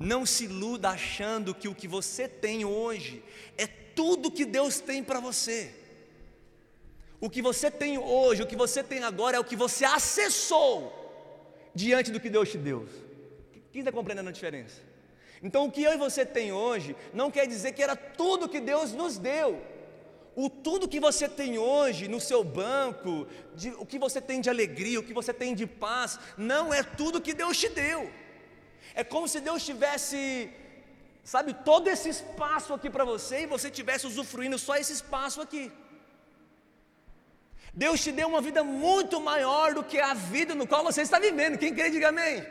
Não 0.00 0.26
se 0.26 0.46
iluda 0.46 0.88
achando 0.88 1.54
que 1.54 1.68
o 1.68 1.76
que 1.76 1.86
você 1.86 2.26
tem 2.26 2.64
hoje 2.64 3.22
é 3.56 3.68
tudo 3.68 4.32
que 4.32 4.44
Deus 4.44 4.80
tem 4.80 5.00
para 5.00 5.20
você. 5.20 5.72
O 7.20 7.30
que 7.30 7.40
você 7.40 7.70
tem 7.70 7.98
hoje, 7.98 8.42
o 8.42 8.48
que 8.48 8.56
você 8.56 8.82
tem 8.82 9.04
agora 9.04 9.36
é 9.36 9.40
o 9.40 9.44
que 9.44 9.54
você 9.54 9.84
acessou 9.84 11.05
diante 11.82 12.10
do 12.10 12.20
que 12.22 12.30
Deus 12.36 12.50
te 12.52 12.58
deu. 12.68 12.80
Quem 13.70 13.80
está 13.82 13.92
compreendendo 13.92 14.30
a 14.30 14.32
diferença? 14.38 14.80
Então, 15.46 15.66
o 15.66 15.70
que 15.70 15.82
eu 15.82 15.92
e 15.92 16.04
você 16.06 16.24
tem 16.24 16.50
hoje 16.50 16.96
não 17.12 17.30
quer 17.30 17.46
dizer 17.46 17.72
que 17.72 17.82
era 17.86 17.94
tudo 17.94 18.48
que 18.48 18.60
Deus 18.72 18.92
nos 19.00 19.18
deu. 19.18 19.50
O 20.34 20.48
tudo 20.66 20.88
que 20.92 21.00
você 21.08 21.26
tem 21.40 21.58
hoje 21.58 22.08
no 22.14 22.20
seu 22.20 22.42
banco, 22.42 23.26
de, 23.54 23.68
o 23.82 23.86
que 23.90 23.98
você 23.98 24.20
tem 24.20 24.40
de 24.40 24.50
alegria, 24.54 25.00
o 25.00 25.06
que 25.08 25.18
você 25.20 25.32
tem 25.42 25.54
de 25.54 25.66
paz, 25.66 26.18
não 26.52 26.72
é 26.78 26.82
tudo 26.82 27.24
que 27.26 27.34
Deus 27.42 27.56
te 27.62 27.68
deu. 27.68 28.10
É 28.94 29.04
como 29.04 29.28
se 29.28 29.40
Deus 29.40 29.64
tivesse, 29.64 30.50
sabe, 31.22 31.52
todo 31.70 31.88
esse 31.88 32.08
espaço 32.16 32.72
aqui 32.74 32.90
para 32.96 33.04
você 33.04 33.42
e 33.42 33.52
você 33.54 33.70
tivesse 33.70 34.06
usufruindo 34.06 34.58
só 34.58 34.76
esse 34.76 34.94
espaço 35.00 35.40
aqui. 35.46 35.64
Deus 37.76 38.02
te 38.02 38.10
deu 38.10 38.26
uma 38.28 38.40
vida 38.40 38.64
muito 38.64 39.20
maior 39.20 39.74
do 39.74 39.84
que 39.84 40.00
a 40.00 40.14
vida 40.14 40.54
no 40.54 40.66
qual 40.66 40.82
você 40.82 41.02
está 41.02 41.18
vivendo. 41.18 41.58
Quem 41.58 41.74
crê, 41.74 41.90
diga 41.90 42.08
amém. 42.08 42.42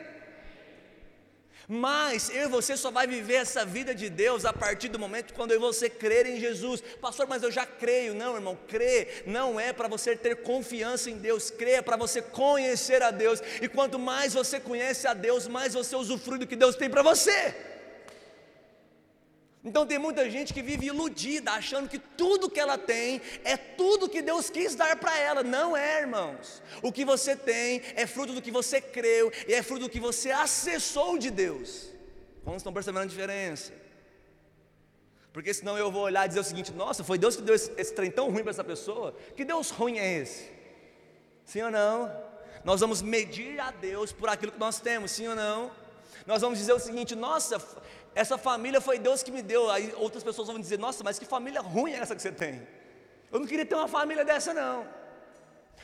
Mas 1.68 2.30
eu 2.30 2.44
e 2.44 2.48
você 2.48 2.78
só 2.78 2.92
vai 2.92 3.08
viver 3.08 3.38
essa 3.38 3.66
vida 3.66 3.96
de 3.96 4.08
Deus 4.08 4.46
a 4.46 4.54
partir 4.54 4.88
do 4.88 5.00
momento 5.00 5.34
quando 5.34 5.50
eu 5.50 5.58
e 5.58 5.60
você 5.60 5.90
crer 5.90 6.28
em 6.28 6.40
Jesus. 6.40 6.80
Pastor, 7.02 7.28
mas 7.28 7.42
eu 7.42 7.52
já 7.52 7.66
creio. 7.66 8.14
Não, 8.14 8.36
irmão, 8.36 8.56
crer 8.68 9.24
não 9.26 9.60
é 9.60 9.74
para 9.74 9.88
você 9.88 10.16
ter 10.16 10.44
confiança 10.44 11.10
em 11.10 11.18
Deus, 11.18 11.50
crer 11.50 11.80
é 11.80 11.82
para 11.82 11.98
você 11.98 12.22
conhecer 12.22 13.02
a 13.02 13.10
Deus. 13.10 13.42
E 13.60 13.68
quanto 13.68 13.98
mais 13.98 14.36
você 14.36 14.60
conhece 14.60 15.08
a 15.08 15.16
Deus, 15.16 15.48
mais 15.48 15.74
você 15.74 15.96
usufrui 15.96 16.38
do 16.38 16.46
que 16.46 16.56
Deus 16.56 16.76
tem 16.76 16.88
para 16.88 17.02
você. 17.02 17.74
Então 19.66 19.84
tem 19.84 19.98
muita 19.98 20.30
gente 20.30 20.54
que 20.54 20.62
vive 20.62 20.86
iludida, 20.86 21.52
achando 21.54 21.90
que 21.90 21.98
tudo 21.98 22.52
que 22.52 22.60
ela 22.60 22.78
tem 22.78 23.20
é 23.44 23.58
tudo 23.58 24.08
que 24.08 24.22
Deus 24.22 24.48
quis 24.48 24.76
dar 24.76 24.96
para 24.98 25.18
ela. 25.18 25.42
Não 25.42 25.76
é, 25.76 26.02
irmãos. 26.02 26.62
O 26.84 26.92
que 26.92 27.04
você 27.04 27.36
tem 27.36 27.82
é 27.96 28.06
fruto 28.06 28.32
do 28.34 28.44
que 28.44 28.52
você 28.52 28.80
creu 28.80 29.32
e 29.48 29.56
é 29.56 29.64
fruto 29.64 29.86
do 29.86 29.90
que 29.90 30.00
você 30.00 30.30
acessou 30.30 31.18
de 31.18 31.32
Deus. 31.32 31.90
Como 32.44 32.56
estão 32.56 32.72
percebendo 32.72 33.06
a 33.06 33.08
diferença? 33.08 33.74
Porque 35.34 35.52
senão 35.52 35.76
eu 35.76 35.92
vou 35.92 36.04
olhar 36.04 36.26
e 36.26 36.28
dizer 36.28 36.42
o 36.42 36.44
seguinte: 36.44 36.72
nossa, 36.72 37.04
foi 37.04 37.18
Deus 37.18 37.36
que 37.36 37.42
deu 37.42 37.56
esse, 37.56 37.72
esse 37.76 37.92
trem 37.92 38.12
tão 38.12 38.30
ruim 38.30 38.44
para 38.44 38.52
essa 38.52 38.64
pessoa? 38.64 39.16
Que 39.36 39.44
Deus 39.44 39.72
ruim 39.72 39.98
é 39.98 40.20
esse? 40.20 40.48
Sim 41.44 41.64
ou 41.64 41.72
não? 41.72 42.16
Nós 42.64 42.82
vamos 42.82 43.02
medir 43.02 43.60
a 43.60 43.72
Deus 43.72 44.14
por 44.14 44.30
aquilo 44.30 44.52
que 44.52 44.60
nós 44.60 44.80
temos, 44.80 45.10
sim 45.10 45.28
ou 45.28 45.36
não? 45.36 45.72
Nós 46.26 46.42
vamos 46.42 46.60
dizer 46.60 46.74
o 46.74 46.80
seguinte: 46.80 47.16
nossa, 47.16 47.60
essa 48.16 48.38
família 48.38 48.80
foi 48.80 48.98
Deus 48.98 49.22
que 49.22 49.30
me 49.30 49.42
deu. 49.42 49.70
Aí 49.70 49.94
outras 49.98 50.24
pessoas 50.24 50.48
vão 50.48 50.58
dizer: 50.58 50.80
Nossa, 50.80 51.04
mas 51.04 51.20
que 51.20 51.26
família 51.26 51.60
ruim 51.60 51.92
é 51.92 51.98
essa 51.98 52.16
que 52.16 52.22
você 52.22 52.32
tem? 52.32 52.66
Eu 53.32 53.40
não 53.42 53.46
queria 53.46 53.66
ter 53.66 53.76
uma 53.76 53.90
família 53.90 54.24
dessa, 54.24 54.54
não. 54.54 54.88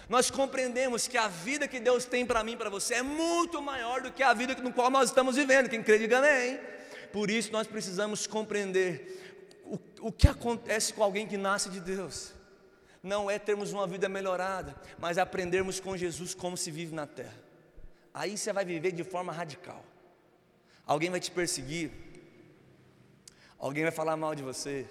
Nós 0.07 0.31
compreendemos 0.31 1.07
que 1.07 1.17
a 1.17 1.27
vida 1.27 1.67
que 1.67 1.79
Deus 1.79 2.05
tem 2.05 2.25
para 2.25 2.43
mim 2.43 2.55
para 2.55 2.69
você 2.69 2.95
é 2.95 3.01
muito 3.01 3.61
maior 3.61 4.01
do 4.01 4.11
que 4.11 4.23
a 4.23 4.33
vida 4.33 4.55
no 4.55 4.71
qual 4.71 4.89
nós 4.89 5.09
estamos 5.09 5.35
vivendo. 5.35 5.69
Quem 5.69 5.83
crê, 5.83 5.99
diga 5.99 6.19
amém. 6.19 6.59
Por 7.11 7.29
isso 7.29 7.51
nós 7.51 7.67
precisamos 7.67 8.25
compreender 8.25 9.37
o, 9.65 9.77
o 10.07 10.11
que 10.11 10.29
acontece 10.29 10.93
com 10.93 11.03
alguém 11.03 11.27
que 11.27 11.35
nasce 11.37 11.69
de 11.69 11.81
Deus. 11.81 12.33
Não 13.03 13.29
é 13.29 13.37
termos 13.37 13.73
uma 13.73 13.85
vida 13.85 14.07
melhorada, 14.07 14.75
mas 14.97 15.17
aprendermos 15.17 15.79
com 15.79 15.97
Jesus 15.97 16.33
como 16.33 16.55
se 16.55 16.71
vive 16.71 16.95
na 16.95 17.05
terra. 17.07 17.37
Aí 18.13 18.37
você 18.37 18.53
vai 18.53 18.63
viver 18.63 18.91
de 18.91 19.03
forma 19.03 19.33
radical. 19.33 19.83
Alguém 20.85 21.09
vai 21.09 21.19
te 21.19 21.31
perseguir, 21.31 21.91
Alguém 23.61 23.83
vai 23.83 23.91
falar 23.91 24.17
mal 24.17 24.33
de 24.33 24.41
você. 24.41 24.87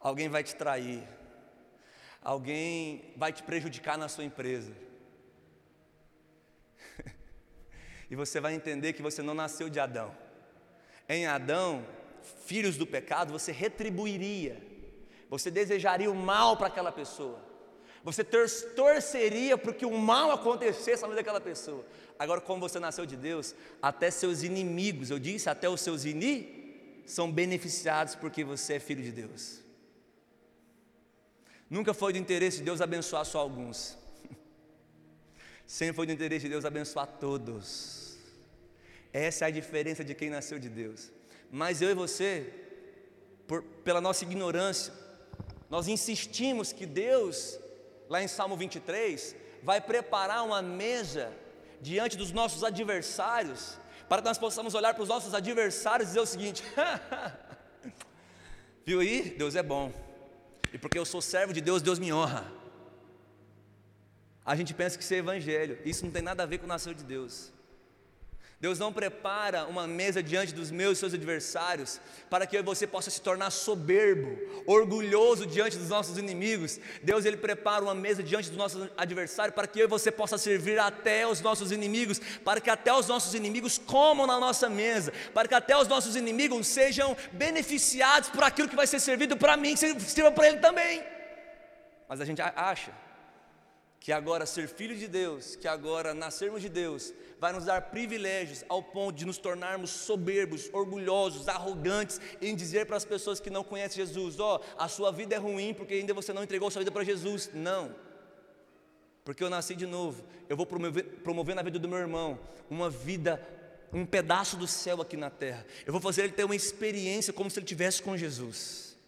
Alguém 0.00 0.28
vai 0.28 0.42
te 0.42 0.56
trair. 0.56 1.04
Alguém 2.20 3.14
vai 3.16 3.32
te 3.32 3.44
prejudicar 3.44 3.96
na 3.96 4.08
sua 4.08 4.24
empresa. 4.24 4.72
e 8.10 8.16
você 8.16 8.40
vai 8.40 8.54
entender 8.54 8.92
que 8.92 9.00
você 9.00 9.22
não 9.22 9.34
nasceu 9.34 9.68
de 9.68 9.78
Adão. 9.78 10.12
Em 11.08 11.28
Adão, 11.28 11.86
filhos 12.44 12.76
do 12.76 12.84
pecado, 12.84 13.32
você 13.32 13.52
retribuiria. 13.52 14.60
Você 15.30 15.48
desejaria 15.48 16.10
o 16.10 16.14
mal 16.14 16.56
para 16.56 16.66
aquela 16.66 16.90
pessoa. 16.90 17.38
Você 18.02 18.24
torceria 18.24 19.56
para 19.56 19.72
que 19.72 19.86
o 19.86 19.96
mal 19.96 20.32
acontecesse 20.32 21.02
na 21.02 21.08
vida 21.08 21.20
daquela 21.20 21.40
pessoa. 21.40 21.86
Agora, 22.18 22.40
como 22.40 22.68
você 22.68 22.80
nasceu 22.80 23.06
de 23.06 23.16
Deus, 23.16 23.54
até 23.80 24.10
seus 24.10 24.42
inimigos, 24.42 25.08
eu 25.08 25.20
disse 25.20 25.48
até 25.48 25.68
os 25.68 25.80
seus 25.80 26.04
inimigos 26.04 26.63
são 27.06 27.30
beneficiados 27.30 28.14
porque 28.14 28.44
você 28.44 28.74
é 28.74 28.80
filho 28.80 29.02
de 29.02 29.12
Deus. 29.12 29.60
Nunca 31.68 31.92
foi 31.92 32.12
do 32.12 32.18
interesse 32.18 32.58
de 32.58 32.64
Deus 32.64 32.80
abençoar 32.80 33.24
só 33.24 33.38
alguns. 33.38 33.96
Sempre 35.66 35.96
foi 35.96 36.06
do 36.06 36.12
interesse 36.12 36.44
de 36.44 36.50
Deus 36.50 36.64
abençoar 36.64 37.06
todos. 37.06 38.16
Essa 39.12 39.46
é 39.46 39.48
a 39.48 39.50
diferença 39.50 40.04
de 40.04 40.14
quem 40.14 40.30
nasceu 40.30 40.58
de 40.58 40.68
Deus. 40.68 41.10
Mas 41.50 41.80
eu 41.80 41.90
e 41.90 41.94
você, 41.94 42.52
por, 43.46 43.62
pela 43.62 44.00
nossa 44.00 44.24
ignorância, 44.24 44.92
nós 45.70 45.88
insistimos 45.88 46.72
que 46.72 46.86
Deus, 46.86 47.58
lá 48.08 48.22
em 48.22 48.28
Salmo 48.28 48.56
23, 48.56 49.34
vai 49.62 49.80
preparar 49.80 50.44
uma 50.44 50.60
mesa 50.60 51.32
diante 51.80 52.16
dos 52.16 52.32
nossos 52.32 52.64
adversários 52.64 53.78
para 54.08 54.20
que 54.20 54.28
nós 54.28 54.38
possamos 54.38 54.74
olhar 54.74 54.92
para 54.94 55.02
os 55.02 55.08
nossos 55.08 55.32
adversários 55.34 56.08
e 56.08 56.10
dizer 56.10 56.20
o 56.20 56.26
seguinte: 56.26 56.62
viu 58.84 59.00
aí? 59.00 59.30
Deus 59.30 59.54
é 59.54 59.62
bom, 59.62 59.92
e 60.72 60.78
porque 60.78 60.98
eu 60.98 61.04
sou 61.04 61.22
servo 61.22 61.52
de 61.52 61.60
Deus, 61.60 61.80
Deus 61.80 61.98
me 61.98 62.12
honra. 62.12 62.50
A 64.44 64.54
gente 64.54 64.74
pensa 64.74 64.98
que 64.98 65.04
isso 65.04 65.14
é 65.14 65.18
evangelho, 65.18 65.78
isso 65.84 66.04
não 66.04 66.12
tem 66.12 66.20
nada 66.20 66.42
a 66.42 66.46
ver 66.46 66.58
com 66.58 66.66
o 66.66 66.68
nascer 66.68 66.94
de 66.94 67.04
Deus. 67.04 67.53
Deus 68.60 68.78
não 68.78 68.92
prepara 68.92 69.66
uma 69.66 69.86
mesa 69.86 70.22
diante 70.22 70.54
dos 70.54 70.70
meus 70.70 70.96
e 70.96 71.00
seus 71.00 71.12
adversários 71.12 72.00
para 72.30 72.46
que 72.46 72.62
você 72.62 72.86
possa 72.86 73.10
se 73.10 73.20
tornar 73.20 73.50
soberbo, 73.50 74.38
orgulhoso 74.66 75.44
diante 75.44 75.76
dos 75.76 75.88
nossos 75.88 76.16
inimigos. 76.16 76.80
Deus 77.02 77.24
ele 77.24 77.36
prepara 77.36 77.84
uma 77.84 77.94
mesa 77.94 78.22
diante 78.22 78.48
dos 78.48 78.56
nossos 78.56 78.88
adversários 78.96 79.54
para 79.54 79.66
que 79.66 79.80
eu 79.80 79.84
e 79.84 79.88
você 79.88 80.10
possa 80.10 80.38
servir 80.38 80.78
até 80.78 81.26
os 81.26 81.40
nossos 81.40 81.72
inimigos, 81.72 82.18
para 82.42 82.60
que 82.60 82.70
até 82.70 82.92
os 82.94 83.06
nossos 83.06 83.34
inimigos 83.34 83.76
comam 83.76 84.26
na 84.26 84.40
nossa 84.40 84.68
mesa, 84.68 85.12
para 85.34 85.46
que 85.46 85.54
até 85.54 85.76
os 85.76 85.86
nossos 85.86 86.16
inimigos 86.16 86.66
sejam 86.66 87.16
beneficiados 87.32 88.30
por 88.30 88.44
aquilo 88.44 88.68
que 88.68 88.76
vai 88.76 88.86
ser 88.86 89.00
servido 89.00 89.36
para 89.36 89.56
mim, 89.56 89.74
que 89.74 90.00
sirva 90.00 90.32
para 90.32 90.48
ele 90.48 90.58
também. 90.58 91.04
Mas 92.08 92.20
a 92.20 92.24
gente 92.24 92.40
acha 92.40 93.03
que 94.04 94.12
agora 94.12 94.44
ser 94.44 94.68
filho 94.68 94.94
de 94.94 95.08
Deus, 95.08 95.56
que 95.56 95.66
agora 95.66 96.12
nascermos 96.12 96.60
de 96.60 96.68
Deus, 96.68 97.14
vai 97.40 97.54
nos 97.54 97.64
dar 97.64 97.80
privilégios 97.90 98.62
ao 98.68 98.82
ponto 98.82 99.16
de 99.16 99.24
nos 99.24 99.38
tornarmos 99.38 99.88
soberbos, 99.88 100.68
orgulhosos, 100.74 101.48
arrogantes 101.48 102.20
em 102.42 102.54
dizer 102.54 102.84
para 102.84 102.98
as 102.98 103.04
pessoas 103.06 103.40
que 103.40 103.48
não 103.48 103.64
conhecem 103.64 104.04
Jesus: 104.04 104.38
ó, 104.38 104.60
oh, 104.60 104.82
a 104.82 104.88
sua 104.88 105.10
vida 105.10 105.34
é 105.34 105.38
ruim 105.38 105.72
porque 105.72 105.94
ainda 105.94 106.12
você 106.12 106.34
não 106.34 106.42
entregou 106.42 106.70
sua 106.70 106.80
vida 106.80 106.90
para 106.90 107.02
Jesus. 107.02 107.50
Não. 107.54 107.96
porque 109.24 109.42
eu 109.42 109.48
nasci 109.48 109.74
de 109.74 109.86
novo, 109.86 110.22
eu 110.50 110.56
vou 110.58 110.66
promover, 110.66 111.04
promover 111.22 111.56
na 111.56 111.62
vida 111.62 111.78
do 111.78 111.88
meu 111.88 111.96
irmão 111.96 112.38
uma 112.68 112.90
vida, 112.90 113.40
um 113.90 114.04
pedaço 114.04 114.54
do 114.58 114.66
céu 114.66 115.00
aqui 115.00 115.16
na 115.16 115.30
terra. 115.30 115.64
Eu 115.86 115.94
vou 115.94 116.02
fazer 116.02 116.24
ele 116.24 116.34
ter 116.34 116.44
uma 116.44 116.54
experiência 116.54 117.32
como 117.32 117.50
se 117.50 117.58
ele 117.58 117.64
tivesse 117.64 118.02
com 118.02 118.14
Jesus. 118.18 118.98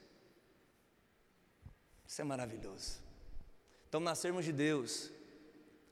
Isso 2.06 2.22
é 2.22 2.24
maravilhoso. 2.24 3.05
Então, 3.88 4.00
nascermos 4.00 4.44
de 4.44 4.52
Deus 4.52 5.10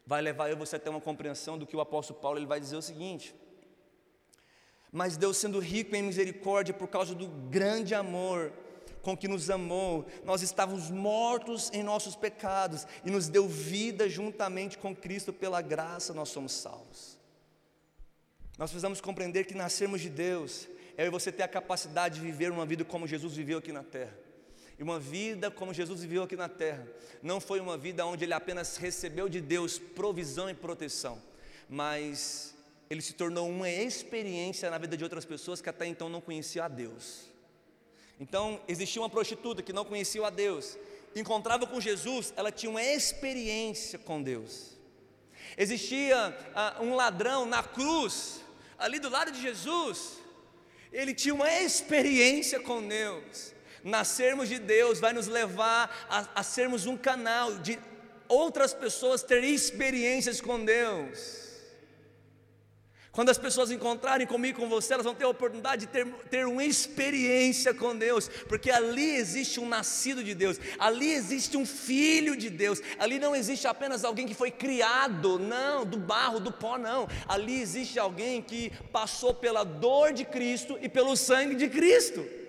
vai 0.06 0.20
levar 0.20 0.50
eu 0.50 0.56
você 0.56 0.76
a 0.76 0.78
ter 0.78 0.90
uma 0.90 1.00
compreensão 1.00 1.58
do 1.58 1.66
que 1.66 1.76
o 1.76 1.80
apóstolo 1.80 2.20
Paulo 2.20 2.38
ele 2.38 2.46
vai 2.46 2.60
dizer 2.60 2.76
o 2.76 2.82
seguinte: 2.82 3.34
Mas 4.92 5.16
Deus, 5.16 5.36
sendo 5.36 5.58
rico 5.58 5.94
em 5.94 6.02
misericórdia 6.02 6.74
por 6.74 6.88
causa 6.88 7.14
do 7.14 7.28
grande 7.28 7.94
amor 7.94 8.52
com 9.02 9.16
que 9.16 9.28
nos 9.28 9.50
amou, 9.50 10.06
nós 10.24 10.40
estávamos 10.40 10.90
mortos 10.90 11.70
em 11.72 11.82
nossos 11.82 12.16
pecados 12.16 12.86
e 13.04 13.10
nos 13.10 13.28
deu 13.28 13.46
vida 13.46 14.08
juntamente 14.08 14.78
com 14.78 14.96
Cristo, 14.96 15.32
pela 15.32 15.60
graça 15.60 16.14
nós 16.14 16.30
somos 16.30 16.52
salvos. 16.52 17.18
Nós 18.56 18.70
precisamos 18.70 19.00
compreender 19.00 19.44
que 19.44 19.54
nascermos 19.54 20.00
de 20.00 20.08
Deus 20.08 20.68
é 20.96 21.10
você 21.10 21.30
ter 21.30 21.42
a 21.42 21.48
capacidade 21.48 22.16
de 22.16 22.20
viver 22.20 22.50
uma 22.50 22.64
vida 22.64 22.84
como 22.84 23.06
Jesus 23.06 23.34
viveu 23.34 23.58
aqui 23.58 23.72
na 23.72 23.82
terra. 23.82 24.23
E 24.78 24.82
uma 24.82 24.98
vida 24.98 25.50
como 25.50 25.72
Jesus 25.72 26.00
viveu 26.00 26.22
aqui 26.24 26.36
na 26.36 26.48
terra, 26.48 26.86
não 27.22 27.40
foi 27.40 27.60
uma 27.60 27.78
vida 27.78 28.04
onde 28.04 28.24
ele 28.24 28.34
apenas 28.34 28.76
recebeu 28.76 29.28
de 29.28 29.40
Deus 29.40 29.78
provisão 29.78 30.50
e 30.50 30.54
proteção, 30.54 31.22
mas 31.68 32.54
ele 32.90 33.00
se 33.00 33.12
tornou 33.12 33.48
uma 33.48 33.70
experiência 33.70 34.68
na 34.70 34.78
vida 34.78 34.96
de 34.96 35.04
outras 35.04 35.24
pessoas 35.24 35.60
que 35.60 35.68
até 35.68 35.86
então 35.86 36.08
não 36.08 36.20
conheciam 36.20 36.64
a 36.64 36.68
Deus. 36.68 37.32
Então, 38.18 38.60
existia 38.68 39.00
uma 39.00 39.10
prostituta 39.10 39.62
que 39.62 39.72
não 39.72 39.84
conhecia 39.84 40.26
a 40.26 40.30
Deus, 40.30 40.76
encontrava 41.14 41.66
com 41.66 41.80
Jesus, 41.80 42.32
ela 42.36 42.50
tinha 42.50 42.70
uma 42.70 42.82
experiência 42.82 43.98
com 43.98 44.22
Deus. 44.22 44.76
Existia 45.56 46.36
ah, 46.54 46.78
um 46.80 46.94
ladrão 46.94 47.46
na 47.46 47.62
cruz, 47.62 48.40
ali 48.78 48.98
do 48.98 49.08
lado 49.08 49.30
de 49.30 49.40
Jesus, 49.40 50.18
ele 50.92 51.14
tinha 51.14 51.34
uma 51.34 51.52
experiência 51.52 52.60
com 52.60 52.86
Deus. 52.86 53.52
Nascermos 53.84 54.48
de 54.48 54.58
Deus 54.58 54.98
vai 54.98 55.12
nos 55.12 55.26
levar 55.26 56.06
a, 56.08 56.40
a 56.40 56.42
sermos 56.42 56.86
um 56.86 56.96
canal 56.96 57.58
de 57.58 57.78
outras 58.26 58.72
pessoas 58.72 59.22
terem 59.22 59.54
experiências 59.54 60.40
com 60.40 60.64
Deus. 60.64 61.44
Quando 63.12 63.28
as 63.28 63.36
pessoas 63.36 63.70
encontrarem 63.70 64.26
comigo 64.26 64.58
com 64.58 64.68
você, 64.68 64.94
elas 64.94 65.04
vão 65.04 65.14
ter 65.14 65.24
a 65.24 65.28
oportunidade 65.28 65.86
de 65.86 65.92
ter, 65.92 66.06
ter 66.30 66.46
uma 66.46 66.64
experiência 66.64 67.72
com 67.72 67.94
Deus, 67.94 68.26
porque 68.48 68.70
ali 68.70 69.14
existe 69.16 69.60
um 69.60 69.68
nascido 69.68 70.24
de 70.24 70.34
Deus, 70.34 70.58
ali 70.80 71.12
existe 71.12 71.56
um 71.56 71.64
filho 71.64 72.36
de 72.36 72.50
Deus, 72.50 72.80
ali 72.98 73.20
não 73.20 73.36
existe 73.36 73.68
apenas 73.68 74.02
alguém 74.02 74.26
que 74.26 74.34
foi 74.34 74.50
criado, 74.50 75.38
não, 75.38 75.84
do 75.84 75.96
barro, 75.96 76.40
do 76.40 76.50
pó, 76.50 76.76
não, 76.76 77.06
ali 77.28 77.60
existe 77.60 78.00
alguém 78.00 78.42
que 78.42 78.72
passou 78.90 79.32
pela 79.32 79.62
dor 79.62 80.12
de 80.12 80.24
Cristo 80.24 80.76
e 80.80 80.88
pelo 80.88 81.14
sangue 81.16 81.54
de 81.54 81.68
Cristo. 81.68 82.43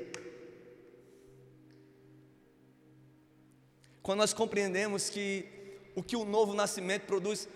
Quando 4.06 4.20
nós 4.20 4.36
compreendemos 4.36 5.10
que 5.10 5.50
o 5.96 6.04
que 6.04 6.16
o 6.16 6.24
novo 6.24 6.54
nascimento 6.54 7.08
produz, 7.08 7.50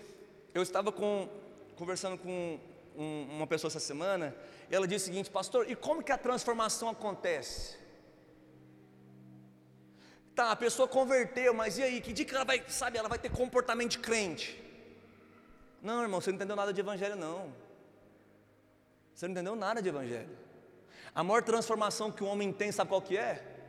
eu 0.52 0.60
estava 0.64 0.90
com, 0.90 1.28
conversando 1.76 2.18
com 2.18 2.58
um, 2.96 3.36
uma 3.36 3.46
pessoa 3.46 3.68
essa 3.68 3.78
semana, 3.78 4.34
e 4.68 4.74
ela 4.74 4.84
disse 4.84 5.04
o 5.04 5.06
seguinte, 5.12 5.30
pastor, 5.30 5.70
e 5.70 5.76
como 5.76 6.02
que 6.02 6.10
a 6.10 6.18
transformação 6.18 6.88
acontece? 6.88 7.78
Tá, 10.34 10.50
a 10.50 10.56
pessoa 10.56 10.88
converteu, 10.88 11.54
mas 11.54 11.78
e 11.78 11.84
aí, 11.84 12.00
que 12.00 12.12
dia 12.12 12.24
que 12.24 12.34
ela 12.34 12.44
vai, 12.44 12.64
sabe, 12.66 12.98
ela 12.98 13.08
vai 13.08 13.20
ter 13.20 13.30
comportamento 13.30 13.92
de 13.92 14.00
crente? 14.00 14.60
Não, 15.80 16.02
irmão, 16.02 16.20
você 16.20 16.30
não 16.30 16.36
entendeu 16.36 16.56
nada 16.56 16.72
de 16.72 16.80
evangelho, 16.80 17.14
não. 17.14 17.54
Você 19.14 19.28
não 19.28 19.34
entendeu 19.34 19.54
nada 19.54 19.80
de 19.80 19.88
evangelho. 19.88 20.36
A 21.14 21.22
maior 21.22 21.44
transformação 21.44 22.10
que 22.10 22.24
o 22.24 22.26
homem 22.26 22.52
tem, 22.52 22.72
sabe 22.72 22.88
qual 22.88 23.00
que 23.00 23.16
é? 23.16 23.59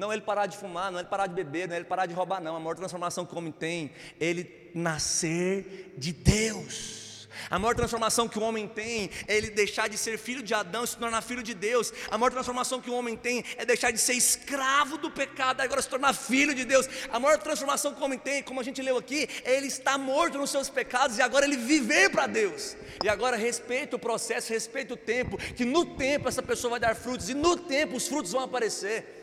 Não 0.00 0.10
é 0.10 0.14
ele 0.14 0.22
parar 0.22 0.46
de 0.46 0.56
fumar, 0.56 0.90
não 0.90 0.98
é 0.98 1.02
ele 1.02 1.10
parar 1.10 1.26
de 1.26 1.34
beber, 1.34 1.68
não 1.68 1.74
é 1.74 1.78
ele 1.78 1.84
parar 1.84 2.06
de 2.06 2.14
roubar, 2.14 2.40
não. 2.40 2.56
A 2.56 2.58
maior 2.58 2.74
transformação 2.74 3.26
que 3.26 3.34
o 3.34 3.36
homem 3.36 3.52
tem 3.52 3.92
ele 4.18 4.70
nascer 4.74 5.92
de 5.98 6.10
Deus. 6.10 7.28
A 7.50 7.58
maior 7.58 7.74
transformação 7.74 8.26
que 8.26 8.38
o 8.38 8.42
homem 8.42 8.66
tem 8.66 9.10
é 9.28 9.36
ele 9.36 9.50
deixar 9.50 9.90
de 9.90 9.98
ser 9.98 10.16
filho 10.16 10.42
de 10.42 10.54
Adão 10.54 10.84
e 10.84 10.86
se 10.86 10.96
tornar 10.96 11.20
filho 11.20 11.42
de 11.42 11.52
Deus. 11.52 11.92
A 12.10 12.16
maior 12.16 12.30
transformação 12.30 12.80
que 12.80 12.88
o 12.88 12.94
homem 12.94 13.14
tem 13.14 13.44
é 13.58 13.66
deixar 13.66 13.90
de 13.90 13.98
ser 13.98 14.14
escravo 14.14 14.96
do 14.96 15.10
pecado 15.10 15.60
e 15.60 15.64
agora 15.64 15.82
se 15.82 15.88
tornar 15.90 16.14
filho 16.14 16.54
de 16.54 16.64
Deus. 16.64 16.88
A 17.12 17.20
maior 17.20 17.36
transformação 17.36 17.92
que 17.92 18.00
o 18.00 18.04
homem 18.06 18.18
tem, 18.18 18.42
como 18.42 18.58
a 18.58 18.62
gente 18.62 18.80
leu 18.80 18.96
aqui, 18.96 19.28
é 19.44 19.58
ele 19.58 19.66
estar 19.66 19.98
morto 19.98 20.38
nos 20.38 20.48
seus 20.48 20.70
pecados 20.70 21.18
e 21.18 21.22
agora 21.22 21.44
ele 21.44 21.58
viver 21.58 22.08
para 22.08 22.26
Deus. 22.26 22.74
E 23.04 23.08
agora 23.08 23.36
respeita 23.36 23.96
o 23.96 23.98
processo, 23.98 24.50
respeita 24.50 24.94
o 24.94 24.96
tempo, 24.96 25.36
que 25.36 25.66
no 25.66 25.84
tempo 25.84 26.26
essa 26.26 26.42
pessoa 26.42 26.70
vai 26.70 26.80
dar 26.80 26.96
frutos 26.96 27.28
e 27.28 27.34
no 27.34 27.54
tempo 27.54 27.96
os 27.96 28.08
frutos 28.08 28.32
vão 28.32 28.44
aparecer. 28.44 29.19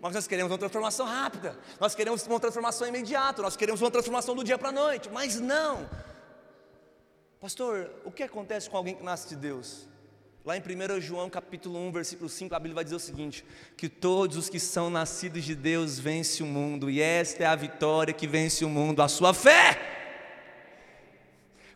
Mas 0.00 0.14
nós 0.14 0.26
queremos 0.26 0.52
uma 0.52 0.58
transformação 0.58 1.06
rápida, 1.06 1.58
nós 1.80 1.94
queremos 1.94 2.26
uma 2.26 2.38
transformação 2.38 2.86
imediata, 2.86 3.42
nós 3.42 3.56
queremos 3.56 3.80
uma 3.80 3.90
transformação 3.90 4.34
do 4.34 4.44
dia 4.44 4.58
para 4.58 4.68
a 4.68 4.72
noite, 4.72 5.08
mas 5.10 5.40
não. 5.40 5.88
Pastor, 7.40 7.90
o 8.04 8.10
que 8.10 8.22
acontece 8.22 8.68
com 8.68 8.76
alguém 8.76 8.94
que 8.94 9.02
nasce 9.02 9.28
de 9.28 9.36
Deus? 9.36 9.88
Lá 10.44 10.56
em 10.56 10.60
1 10.60 11.00
João 11.00 11.28
capítulo 11.28 11.76
1, 11.88 11.90
versículo 11.92 12.28
5, 12.28 12.54
a 12.54 12.58
Bíblia 12.58 12.76
vai 12.76 12.84
dizer 12.84 12.96
o 12.96 13.00
seguinte: 13.00 13.44
que 13.76 13.88
todos 13.88 14.36
os 14.36 14.48
que 14.48 14.60
são 14.60 14.88
nascidos 14.88 15.44
de 15.44 15.56
Deus 15.56 15.98
vencem 15.98 16.46
o 16.46 16.48
mundo, 16.48 16.88
e 16.88 17.00
esta 17.00 17.42
é 17.42 17.46
a 17.46 17.56
vitória 17.56 18.14
que 18.14 18.28
vence 18.28 18.64
o 18.64 18.68
mundo, 18.68 19.02
a 19.02 19.08
sua 19.08 19.34
fé. 19.34 20.05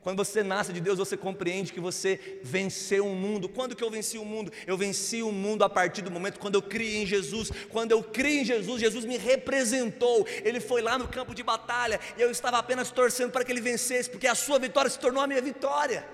Quando 0.03 0.17
você 0.17 0.43
nasce 0.43 0.73
de 0.73 0.81
Deus, 0.81 0.99
você 0.99 1.15
compreende 1.15 1.73
que 1.73 1.81
você 1.81 2.41
venceu 2.43 3.07
o 3.07 3.15
mundo. 3.15 3.51
Quando 3.51 3.77
que 3.77 3.85
eu 3.85 3.91
venci 3.91 4.17
o 4.17 4.25
mundo? 4.25 4.51
Eu 4.67 4.77
venci 4.77 5.23
o 5.23 5.31
mundo 5.31 5.63
a 5.63 5.69
partir 5.69 6.01
do 6.01 6.11
momento 6.11 6.41
quando 6.41 6.55
eu 6.55 6.63
criei 6.63 7.03
em 7.03 7.07
Jesus. 7.07 7.51
Quando 7.69 7.93
eu 7.93 8.03
criei 8.03 8.41
em 8.41 8.45
Jesus, 8.45 8.81
Jesus 8.81 9.05
me 9.05 9.19
representou. 9.19 10.27
Ele 10.43 10.59
foi 10.59 10.81
lá 10.81 10.97
no 10.97 11.07
campo 11.07 11.35
de 11.35 11.43
batalha 11.43 12.01
e 12.17 12.23
eu 12.23 12.31
estava 12.31 12.57
apenas 12.57 12.91
torcendo 12.91 13.31
para 13.31 13.45
que 13.45 13.53
ele 13.53 13.61
vencesse, 13.61 14.09
porque 14.09 14.27
a 14.27 14.35
sua 14.35 14.59
vitória 14.59 14.91
se 14.91 14.99
tornou 14.99 15.23
a 15.23 15.27
minha 15.27 15.43
vitória. 15.43 16.09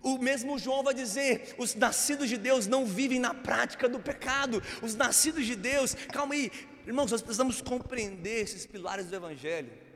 O 0.00 0.18
mesmo 0.18 0.60
João 0.60 0.84
vai 0.84 0.94
dizer: 0.94 1.56
os 1.58 1.74
nascidos 1.74 2.28
de 2.28 2.36
Deus 2.36 2.68
não 2.68 2.86
vivem 2.86 3.18
na 3.18 3.34
prática 3.34 3.88
do 3.88 3.98
pecado. 3.98 4.62
Os 4.80 4.94
nascidos 4.94 5.44
de 5.44 5.56
Deus, 5.56 5.96
calma 6.12 6.34
aí, 6.34 6.52
irmãos, 6.86 7.10
nós 7.10 7.20
precisamos 7.20 7.60
compreender 7.60 8.42
esses 8.42 8.64
pilares 8.64 9.06
do 9.06 9.16
Evangelho 9.16 9.87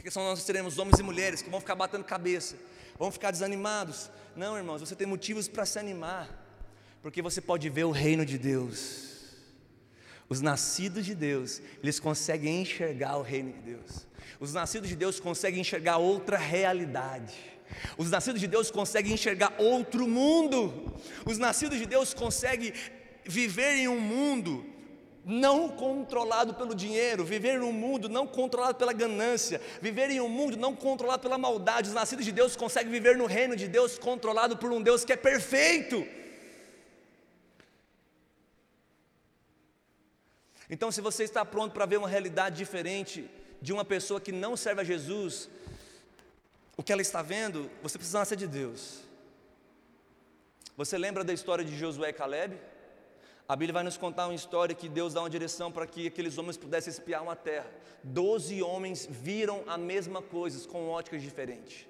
porque 0.00 0.10
senão 0.10 0.30
nós 0.30 0.42
teremos 0.44 0.78
homens 0.78 0.98
e 0.98 1.02
mulheres 1.02 1.42
que 1.42 1.50
vão 1.50 1.60
ficar 1.60 1.74
batendo 1.74 2.02
cabeça, 2.04 2.56
vão 2.98 3.10
ficar 3.10 3.30
desanimados. 3.30 4.10
Não, 4.34 4.56
irmãos, 4.56 4.80
você 4.80 4.96
tem 4.96 5.06
motivos 5.06 5.46
para 5.46 5.66
se 5.66 5.78
animar, 5.78 6.26
porque 7.02 7.20
você 7.20 7.38
pode 7.38 7.68
ver 7.68 7.84
o 7.84 7.90
reino 7.90 8.24
de 8.24 8.38
Deus. 8.38 9.10
Os 10.26 10.40
nascidos 10.40 11.04
de 11.04 11.14
Deus, 11.14 11.60
eles 11.82 12.00
conseguem 12.00 12.62
enxergar 12.62 13.18
o 13.18 13.22
reino 13.22 13.52
de 13.52 13.60
Deus. 13.60 14.06
Os 14.40 14.54
nascidos 14.54 14.88
de 14.88 14.96
Deus 14.96 15.20
conseguem 15.20 15.60
enxergar 15.60 15.98
outra 15.98 16.38
realidade. 16.38 17.34
Os 17.98 18.10
nascidos 18.10 18.40
de 18.40 18.46
Deus 18.46 18.70
conseguem 18.70 19.12
enxergar 19.12 19.52
outro 19.58 20.08
mundo. 20.08 20.98
Os 21.26 21.36
nascidos 21.36 21.78
de 21.78 21.84
Deus 21.84 22.14
conseguem 22.14 22.72
viver 23.26 23.74
em 23.74 23.86
um 23.86 24.00
mundo 24.00 24.64
não 25.24 25.68
controlado 25.68 26.54
pelo 26.54 26.74
dinheiro, 26.74 27.24
viver 27.24 27.56
em 27.56 27.64
um 27.64 27.72
mundo 27.72 28.08
não 28.08 28.26
controlado 28.26 28.76
pela 28.76 28.92
ganância, 28.92 29.60
viver 29.80 30.10
em 30.10 30.20
um 30.20 30.28
mundo 30.28 30.56
não 30.56 30.74
controlado 30.74 31.22
pela 31.22 31.36
maldade. 31.36 31.88
Os 31.88 31.94
nascidos 31.94 32.24
de 32.24 32.32
Deus 32.32 32.56
conseguem 32.56 32.90
viver 32.90 33.16
no 33.16 33.26
reino 33.26 33.54
de 33.54 33.68
Deus 33.68 33.98
controlado 33.98 34.56
por 34.56 34.72
um 34.72 34.82
Deus 34.82 35.04
que 35.04 35.12
é 35.12 35.16
perfeito. 35.16 36.06
Então, 40.68 40.90
se 40.92 41.00
você 41.00 41.24
está 41.24 41.44
pronto 41.44 41.72
para 41.72 41.84
ver 41.84 41.96
uma 41.96 42.08
realidade 42.08 42.56
diferente 42.56 43.28
de 43.60 43.72
uma 43.72 43.84
pessoa 43.84 44.20
que 44.20 44.32
não 44.32 44.56
serve 44.56 44.80
a 44.80 44.84
Jesus, 44.84 45.50
o 46.76 46.82
que 46.82 46.92
ela 46.92 47.02
está 47.02 47.20
vendo, 47.20 47.68
você 47.82 47.98
precisa 47.98 48.20
nascer 48.20 48.36
de 48.36 48.46
Deus. 48.46 49.00
Você 50.76 50.96
lembra 50.96 51.22
da 51.24 51.32
história 51.32 51.64
de 51.64 51.76
Josué 51.76 52.10
e 52.10 52.12
Caleb? 52.12 52.56
A 53.50 53.56
Bíblia 53.56 53.72
vai 53.72 53.82
nos 53.82 53.96
contar 53.96 54.28
uma 54.28 54.34
história 54.36 54.76
que 54.76 54.88
Deus 54.88 55.14
dá 55.14 55.22
uma 55.22 55.28
direção 55.28 55.72
para 55.72 55.84
que 55.84 56.06
aqueles 56.06 56.38
homens 56.38 56.56
pudessem 56.56 56.88
espiar 56.88 57.20
uma 57.20 57.34
terra. 57.34 57.66
Doze 58.00 58.62
homens 58.62 59.08
viram 59.10 59.64
a 59.66 59.76
mesma 59.76 60.22
coisa 60.22 60.68
com 60.68 60.88
óticas 60.88 61.20
diferentes. 61.20 61.84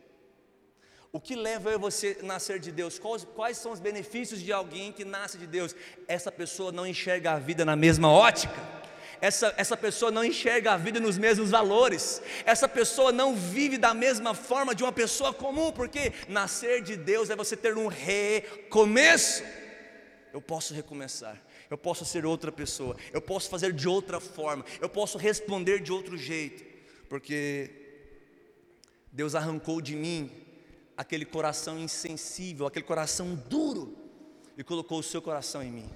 O 1.12 1.20
que 1.20 1.36
leva 1.36 1.68
eu 1.70 1.78
você 1.78 2.16
a 2.18 2.22
nascer 2.24 2.58
de 2.58 2.72
Deus? 2.72 2.98
Quais, 2.98 3.26
quais, 3.36 3.58
são 3.58 3.72
os 3.72 3.78
benefícios 3.78 4.40
de 4.40 4.50
alguém 4.50 4.90
que 4.90 5.04
nasce 5.04 5.36
de 5.36 5.46
Deus? 5.46 5.76
Essa 6.08 6.32
pessoa 6.32 6.72
não 6.72 6.86
enxerga 6.86 7.32
a 7.32 7.38
vida 7.38 7.62
na 7.62 7.76
mesma 7.76 8.10
ótica. 8.10 8.58
Essa, 9.20 9.52
essa 9.58 9.76
pessoa 9.76 10.10
não 10.10 10.24
enxerga 10.24 10.72
a 10.72 10.78
vida 10.78 10.98
nos 10.98 11.18
mesmos 11.18 11.50
valores. 11.50 12.22
Essa 12.46 12.66
pessoa 12.66 13.12
não 13.12 13.36
vive 13.36 13.76
da 13.76 13.92
mesma 13.92 14.32
forma 14.32 14.74
de 14.74 14.82
uma 14.82 14.92
pessoa 14.92 15.34
comum, 15.34 15.70
porque 15.72 16.14
nascer 16.26 16.80
de 16.80 16.96
Deus 16.96 17.28
é 17.28 17.36
você 17.36 17.54
ter 17.54 17.76
um 17.76 17.86
recomeço. 17.86 19.44
Eu 20.32 20.40
posso 20.40 20.72
recomeçar 20.72 21.36
eu 21.70 21.78
posso 21.78 22.04
ser 22.04 22.26
outra 22.26 22.50
pessoa, 22.50 22.96
eu 23.12 23.22
posso 23.22 23.48
fazer 23.48 23.72
de 23.72 23.88
outra 23.88 24.18
forma, 24.18 24.64
eu 24.80 24.88
posso 24.88 25.16
responder 25.16 25.80
de 25.80 25.92
outro 25.92 26.18
jeito, 26.18 26.64
porque 27.08 27.70
Deus 29.12 29.36
arrancou 29.36 29.80
de 29.80 29.94
mim 29.94 30.30
aquele 30.96 31.24
coração 31.24 31.78
insensível, 31.78 32.66
aquele 32.66 32.84
coração 32.84 33.36
duro 33.48 33.96
e 34.58 34.64
colocou 34.64 34.98
o 34.98 35.02
seu 35.02 35.22
coração 35.22 35.62
em 35.62 35.70
mim. 35.70 35.90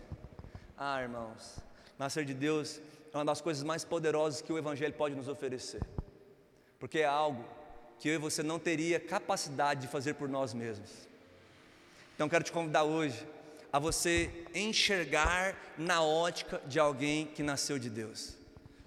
Ah, 0.79 1.03
irmãos, 1.03 1.59
nascer 1.99 2.25
de 2.25 2.33
Deus 2.33 2.81
é 3.13 3.17
uma 3.17 3.25
das 3.25 3.41
coisas 3.41 3.65
mais 3.65 3.85
poderosas 3.85 4.41
que 4.41 4.53
o 4.53 4.59
Evangelho 4.59 4.95
pode 4.95 5.17
nos 5.17 5.29
oferecer, 5.29 5.83
porque 6.79 7.01
é 7.01 7.05
algo 7.05 7.45
que 7.99 8.09
eu 8.09 8.15
e 8.15 8.19
você 8.19 8.43
não 8.43 8.59
teria 8.59 9.01
capacidade 9.01 9.83
de 9.83 9.89
fazer 9.89 10.15
por 10.15 10.29
nós 10.29 10.55
mesmos. 10.55 10.91
Então 12.15 12.29
quero 12.29 12.45
te 12.45 12.53
convidar 12.53 12.85
hoje 12.85 13.27
a 13.75 13.79
você 13.81 14.31
enxergar 14.55 15.75
na 15.77 16.01
ótica 16.01 16.63
de 16.65 16.79
alguém 16.79 17.27
que 17.27 17.43
nasceu 17.43 17.77
de 17.77 17.91
Deus. 17.91 18.37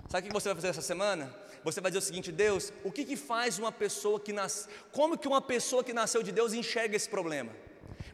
Sabe 0.08 0.24
o 0.24 0.30
que 0.30 0.34
você 0.34 0.48
vai 0.48 0.56
fazer 0.56 0.70
essa 0.70 0.82
semana? 0.82 1.30
Você 1.62 1.82
vai 1.82 1.92
dizer 1.92 2.00
o 2.00 2.08
seguinte: 2.08 2.32
Deus, 2.32 2.72
o 2.86 2.90
que, 2.90 3.04
que 3.04 3.18
faz 3.18 3.60
uma 3.60 3.70
pessoa 3.70 4.18
que 4.18 4.32
nasce, 4.32 4.70
como 4.94 5.18
que 5.18 5.28
uma 5.28 5.42
pessoa 5.42 5.84
que 5.84 5.92
nasceu 5.92 6.24
de 6.24 6.32
Deus 6.32 6.54
enxerga 6.54 6.96
esse 6.96 7.10
problema? 7.10 7.52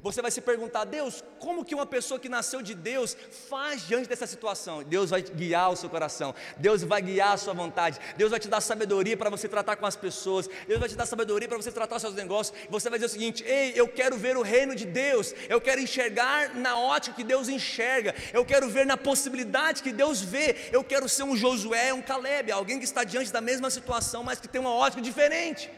Você 0.04 0.22
vai 0.22 0.30
se 0.32 0.42
perguntar, 0.42 0.84
Deus, 0.84 1.24
como 1.40 1.64
que 1.64 1.74
uma 1.74 1.86
pessoa 1.86 2.20
que 2.20 2.28
nasceu 2.28 2.62
de 2.62 2.76
Deus 2.76 3.16
faz 3.50 3.88
diante 3.88 4.10
dessa 4.10 4.28
situação? 4.28 4.84
Deus 4.84 5.12
vai 5.12 5.22
guiar 5.22 5.72
o 5.72 5.78
seu 5.78 5.90
coração, 5.90 6.36
Deus 6.58 6.84
vai 6.84 7.02
guiar 7.02 7.32
a 7.32 7.38
sua 7.38 7.54
vontade, 7.54 7.98
Deus 8.18 8.30
vai 8.30 8.38
te 8.38 8.50
dar 8.50 8.60
sabedoria 8.60 9.16
para 9.16 9.30
você 9.30 9.48
tratar 9.48 9.78
com 9.78 9.86
as 9.86 9.96
pessoas, 9.96 10.50
Deus 10.68 10.78
vai 10.78 10.90
te 10.90 10.96
dar 10.98 11.06
sabedoria 11.06 11.48
para 11.48 11.56
você 11.56 11.72
tratar 11.72 11.96
os 11.96 12.02
seus 12.02 12.16
negócios. 12.16 12.58
Você 12.70 12.90
vai 12.90 13.00
dizer 13.00 13.06
o 13.06 13.10
seguinte: 13.10 13.46
Ei, 13.46 13.72
eu 13.78 13.88
quero 13.88 14.18
ver 14.18 14.36
o 14.36 14.42
reino 14.42 14.76
de 14.76 14.86
Deus, 14.86 15.34
eu 15.48 15.62
quero 15.62 15.80
enxergar 15.80 16.54
na 16.54 16.78
ótica 16.78 17.16
que 17.16 17.24
Deus 17.24 17.48
enxerga, 17.48 18.14
eu 18.34 18.44
quero 18.44 18.68
ver 18.68 18.86
na 18.86 18.98
possibilidade 18.98 19.82
que 19.82 19.94
Deus 19.94 20.20
vê, 20.20 20.68
eu 20.74 20.84
quero 20.84 21.08
ser 21.08 21.24
um 21.24 21.34
Josué, 21.34 21.94
um 21.94 22.02
Caleb, 22.02 22.52
alguém 22.52 22.78
que 22.78 22.84
está 22.84 23.06
diante 23.06 23.32
da 23.32 23.40
mesma 23.40 23.70
situação, 23.70 24.22
mas 24.22 24.38
que 24.42 24.50
tem 24.50 24.60
uma 24.60 24.74
ótica 24.74 25.02
diferente. 25.02 25.72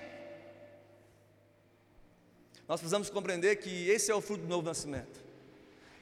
Nós 2.68 2.80
precisamos 2.80 3.10
compreender 3.10 3.58
que 3.58 3.90
esse 3.90 4.12
é 4.12 4.16
o 4.16 4.22
fruto 4.22 4.44
do 4.44 4.50
novo 4.50 4.68
nascimento. 4.68 5.24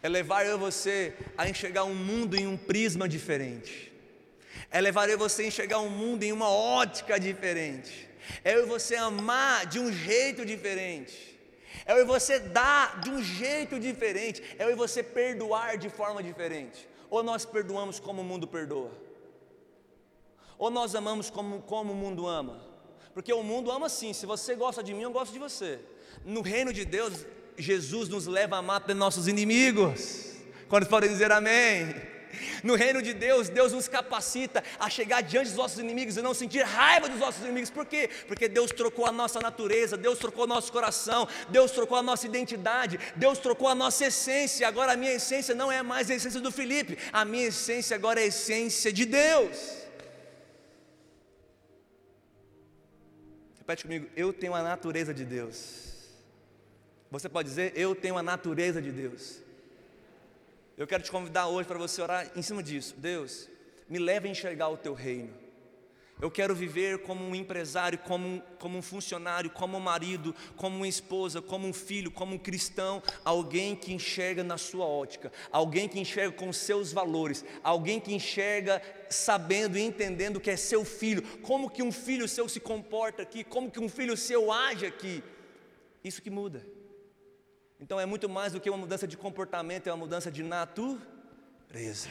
É 0.02 0.10
levar 0.10 0.46
eu 0.46 0.58
você 0.58 1.14
a 1.38 1.48
enxergar 1.48 1.84
um 1.84 1.96
mundo 1.96 2.36
em 2.36 2.48
um 2.48 2.58
prisma 2.58 3.08
diferente. 3.08 3.92
É 4.70 4.80
levar 4.80 5.10
eu 5.10 5.18
você 5.18 5.44
a 5.44 5.48
enxergar 5.48 5.80
um 5.80 5.90
mundo 5.90 6.24
em 6.24 6.32
uma 6.32 6.50
ótica 6.50 7.20
diferente. 7.20 8.10
É 8.44 8.56
eu 8.56 8.64
e 8.64 8.66
você 8.66 8.96
amar 8.96 9.66
de 9.66 9.80
um 9.80 9.92
jeito 9.92 10.46
diferente. 10.46 11.38
É 11.86 11.94
eu 11.94 12.00
e 12.00 12.06
você 12.06 12.40
dar 12.40 13.02
de 13.02 13.10
um 13.10 13.22
jeito 13.22 13.80
diferente. 13.80 14.42
É 14.58 14.64
eu 14.64 14.72
e 14.72 14.76
você 14.76 15.04
perdoar 15.04 15.78
de 15.78 15.90
forma 15.90 16.24
diferente. 16.24 16.88
Ou 17.10 17.22
nós 17.22 17.46
perdoamos 17.46 18.00
como 18.00 18.22
o 18.22 18.26
mundo 18.26 18.48
perdoa. 18.48 18.92
Ou 20.58 20.70
nós 20.72 20.96
amamos 20.96 21.30
como, 21.30 21.62
como 21.62 21.92
o 21.92 21.96
mundo 21.96 22.28
ama. 22.28 22.66
Porque 23.14 23.34
o 23.34 23.44
mundo 23.44 23.70
ama 23.72 23.90
sim. 23.90 24.14
Se 24.14 24.26
você 24.26 24.56
gosta 24.56 24.82
de 24.82 24.94
mim, 24.94 25.02
eu 25.02 25.12
gosto 25.12 25.34
de 25.34 25.40
você. 25.40 25.80
No 26.26 26.42
reino 26.42 26.72
de 26.72 26.86
Deus, 26.86 27.26
Jesus 27.58 28.10
nos 28.10 28.28
leva 28.28 28.56
a 28.56 28.60
amar 28.60 28.88
nossos 28.96 29.28
inimigos. 29.28 30.32
Quando 30.68 30.88
podem 30.88 31.10
dizer 31.10 31.32
amém? 31.32 31.94
No 32.64 32.76
reino 32.76 33.02
de 33.02 33.14
Deus, 33.14 33.50
Deus 33.50 33.72
nos 33.72 33.88
capacita 33.88 34.64
a 34.80 34.90
chegar 34.90 35.22
diante 35.22 35.50
dos 35.50 35.58
nossos 35.58 35.78
inimigos 35.78 36.18
e 36.18 36.22
não 36.22 36.34
sentir 36.34 36.64
raiva 36.64 37.08
dos 37.08 37.20
nossos 37.20 37.44
inimigos. 37.44 37.70
Por 37.70 37.86
quê? 37.86 38.10
Porque 38.28 38.48
Deus 38.48 38.72
trocou 38.72 39.06
a 39.06 39.12
nossa 39.12 39.40
natureza, 39.40 39.96
Deus 39.96 40.18
trocou 40.18 40.46
o 40.46 40.48
nosso 40.48 40.72
coração, 40.72 41.28
Deus 41.50 41.72
trocou 41.72 41.98
a 41.98 42.02
nossa 42.02 42.26
identidade, 42.26 43.00
Deus 43.16 43.38
trocou 43.38 43.68
a 43.68 43.76
nossa 43.76 44.06
essência. 44.06 44.68
Agora 44.68 44.94
a 44.94 44.98
minha 44.98 45.14
essência 45.14 45.54
não 45.54 45.72
é 45.72 45.84
mais 45.84 46.10
a 46.10 46.16
essência 46.16 46.40
do 46.40 46.52
Felipe, 46.52 46.98
a 47.12 47.24
minha 47.24 47.48
essência 47.48 47.96
agora 47.96 48.20
é 48.20 48.24
a 48.24 48.28
essência 48.28 48.92
de 48.92 49.06
Deus. 49.06 49.84
Repete 53.60 53.84
comigo, 53.84 54.10
eu 54.16 54.34
tenho 54.34 54.56
a 54.56 54.64
natureza 54.64 55.14
de 55.14 55.24
Deus. 55.24 55.93
Você 57.14 57.30
pode 57.30 57.48
dizer, 57.48 57.74
eu 57.76 57.94
tenho 57.94 58.18
a 58.18 58.24
natureza 58.24 58.82
de 58.82 58.92
Deus. 58.92 59.40
Eu 60.76 60.88
quero 60.88 61.04
te 61.04 61.12
convidar 61.12 61.46
hoje 61.46 61.68
para 61.68 61.78
você 61.78 62.02
orar 62.02 62.32
em 62.36 62.42
cima 62.42 62.64
disso. 62.64 62.96
Deus, 62.98 63.48
me 63.88 64.00
leve 64.00 64.28
a 64.28 64.32
enxergar 64.32 64.70
o 64.70 64.78
teu 64.78 64.96
reino. 64.96 65.32
Eu 66.20 66.32
quero 66.32 66.56
viver 66.56 67.04
como 67.04 67.24
um 67.24 67.36
empresário, 67.36 68.00
como 68.00 68.28
um, 68.28 68.42
como 68.58 68.80
um 68.80 68.82
funcionário, 68.82 69.52
como 69.52 69.78
um 69.78 69.80
marido, 69.80 70.34
como 70.56 70.76
uma 70.78 70.88
esposa, 70.88 71.40
como 71.40 71.68
um 71.68 71.74
filho, 71.74 72.10
como 72.10 72.34
um 72.34 72.40
cristão, 72.40 73.04
alguém 73.24 73.76
que 73.76 73.94
enxerga 73.94 74.44
na 74.44 74.58
sua 74.58 74.86
ótica, 74.88 75.32
alguém 75.52 75.88
que 75.88 76.00
enxerga 76.00 76.36
com 76.36 76.52
seus 76.52 76.92
valores, 76.92 77.46
alguém 77.64 78.00
que 78.00 78.12
enxerga 78.12 78.82
sabendo 79.08 79.78
e 79.78 79.84
entendendo 79.84 80.40
que 80.40 80.50
é 80.50 80.58
seu 80.58 80.84
filho, 80.84 81.22
como 81.44 81.70
que 81.70 81.84
um 81.84 81.92
filho 81.92 82.28
seu 82.28 82.50
se 82.50 82.60
comporta 82.60 83.22
aqui, 83.22 83.44
como 83.44 83.70
que 83.70 83.80
um 83.80 83.88
filho 83.88 84.18
seu 84.18 84.52
age 84.52 84.88
aqui. 84.88 85.24
Isso 86.04 86.20
que 86.20 86.32
muda. 86.32 86.73
Então 87.84 88.00
é 88.00 88.06
muito 88.06 88.30
mais 88.30 88.54
do 88.54 88.62
que 88.62 88.70
uma 88.70 88.78
mudança 88.78 89.06
de 89.06 89.18
comportamento, 89.18 89.88
é 89.88 89.92
uma 89.92 89.98
mudança 89.98 90.32
de 90.32 90.42
natureza. 90.42 92.08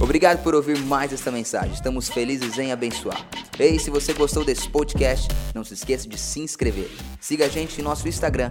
Obrigado 0.00 0.42
por 0.42 0.54
ouvir 0.54 0.78
mais 0.78 1.12
esta 1.12 1.30
mensagem. 1.30 1.74
Estamos 1.74 2.08
felizes 2.08 2.58
em 2.58 2.72
abençoar. 2.72 3.28
Ei, 3.58 3.78
se 3.78 3.90
você 3.90 4.14
gostou 4.14 4.46
desse 4.46 4.66
podcast, 4.70 5.28
não 5.54 5.62
se 5.62 5.74
esqueça 5.74 6.08
de 6.08 6.18
se 6.18 6.40
inscrever. 6.40 6.88
Siga 7.20 7.44
a 7.44 7.48
gente 7.48 7.82
em 7.82 7.84
nosso 7.84 8.08
Instagram, 8.08 8.50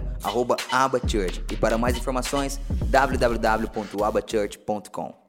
abachurch. 0.70 1.44
E 1.50 1.56
para 1.56 1.76
mais 1.76 1.96
informações, 1.96 2.60
www.abachurch.com. 2.88 5.21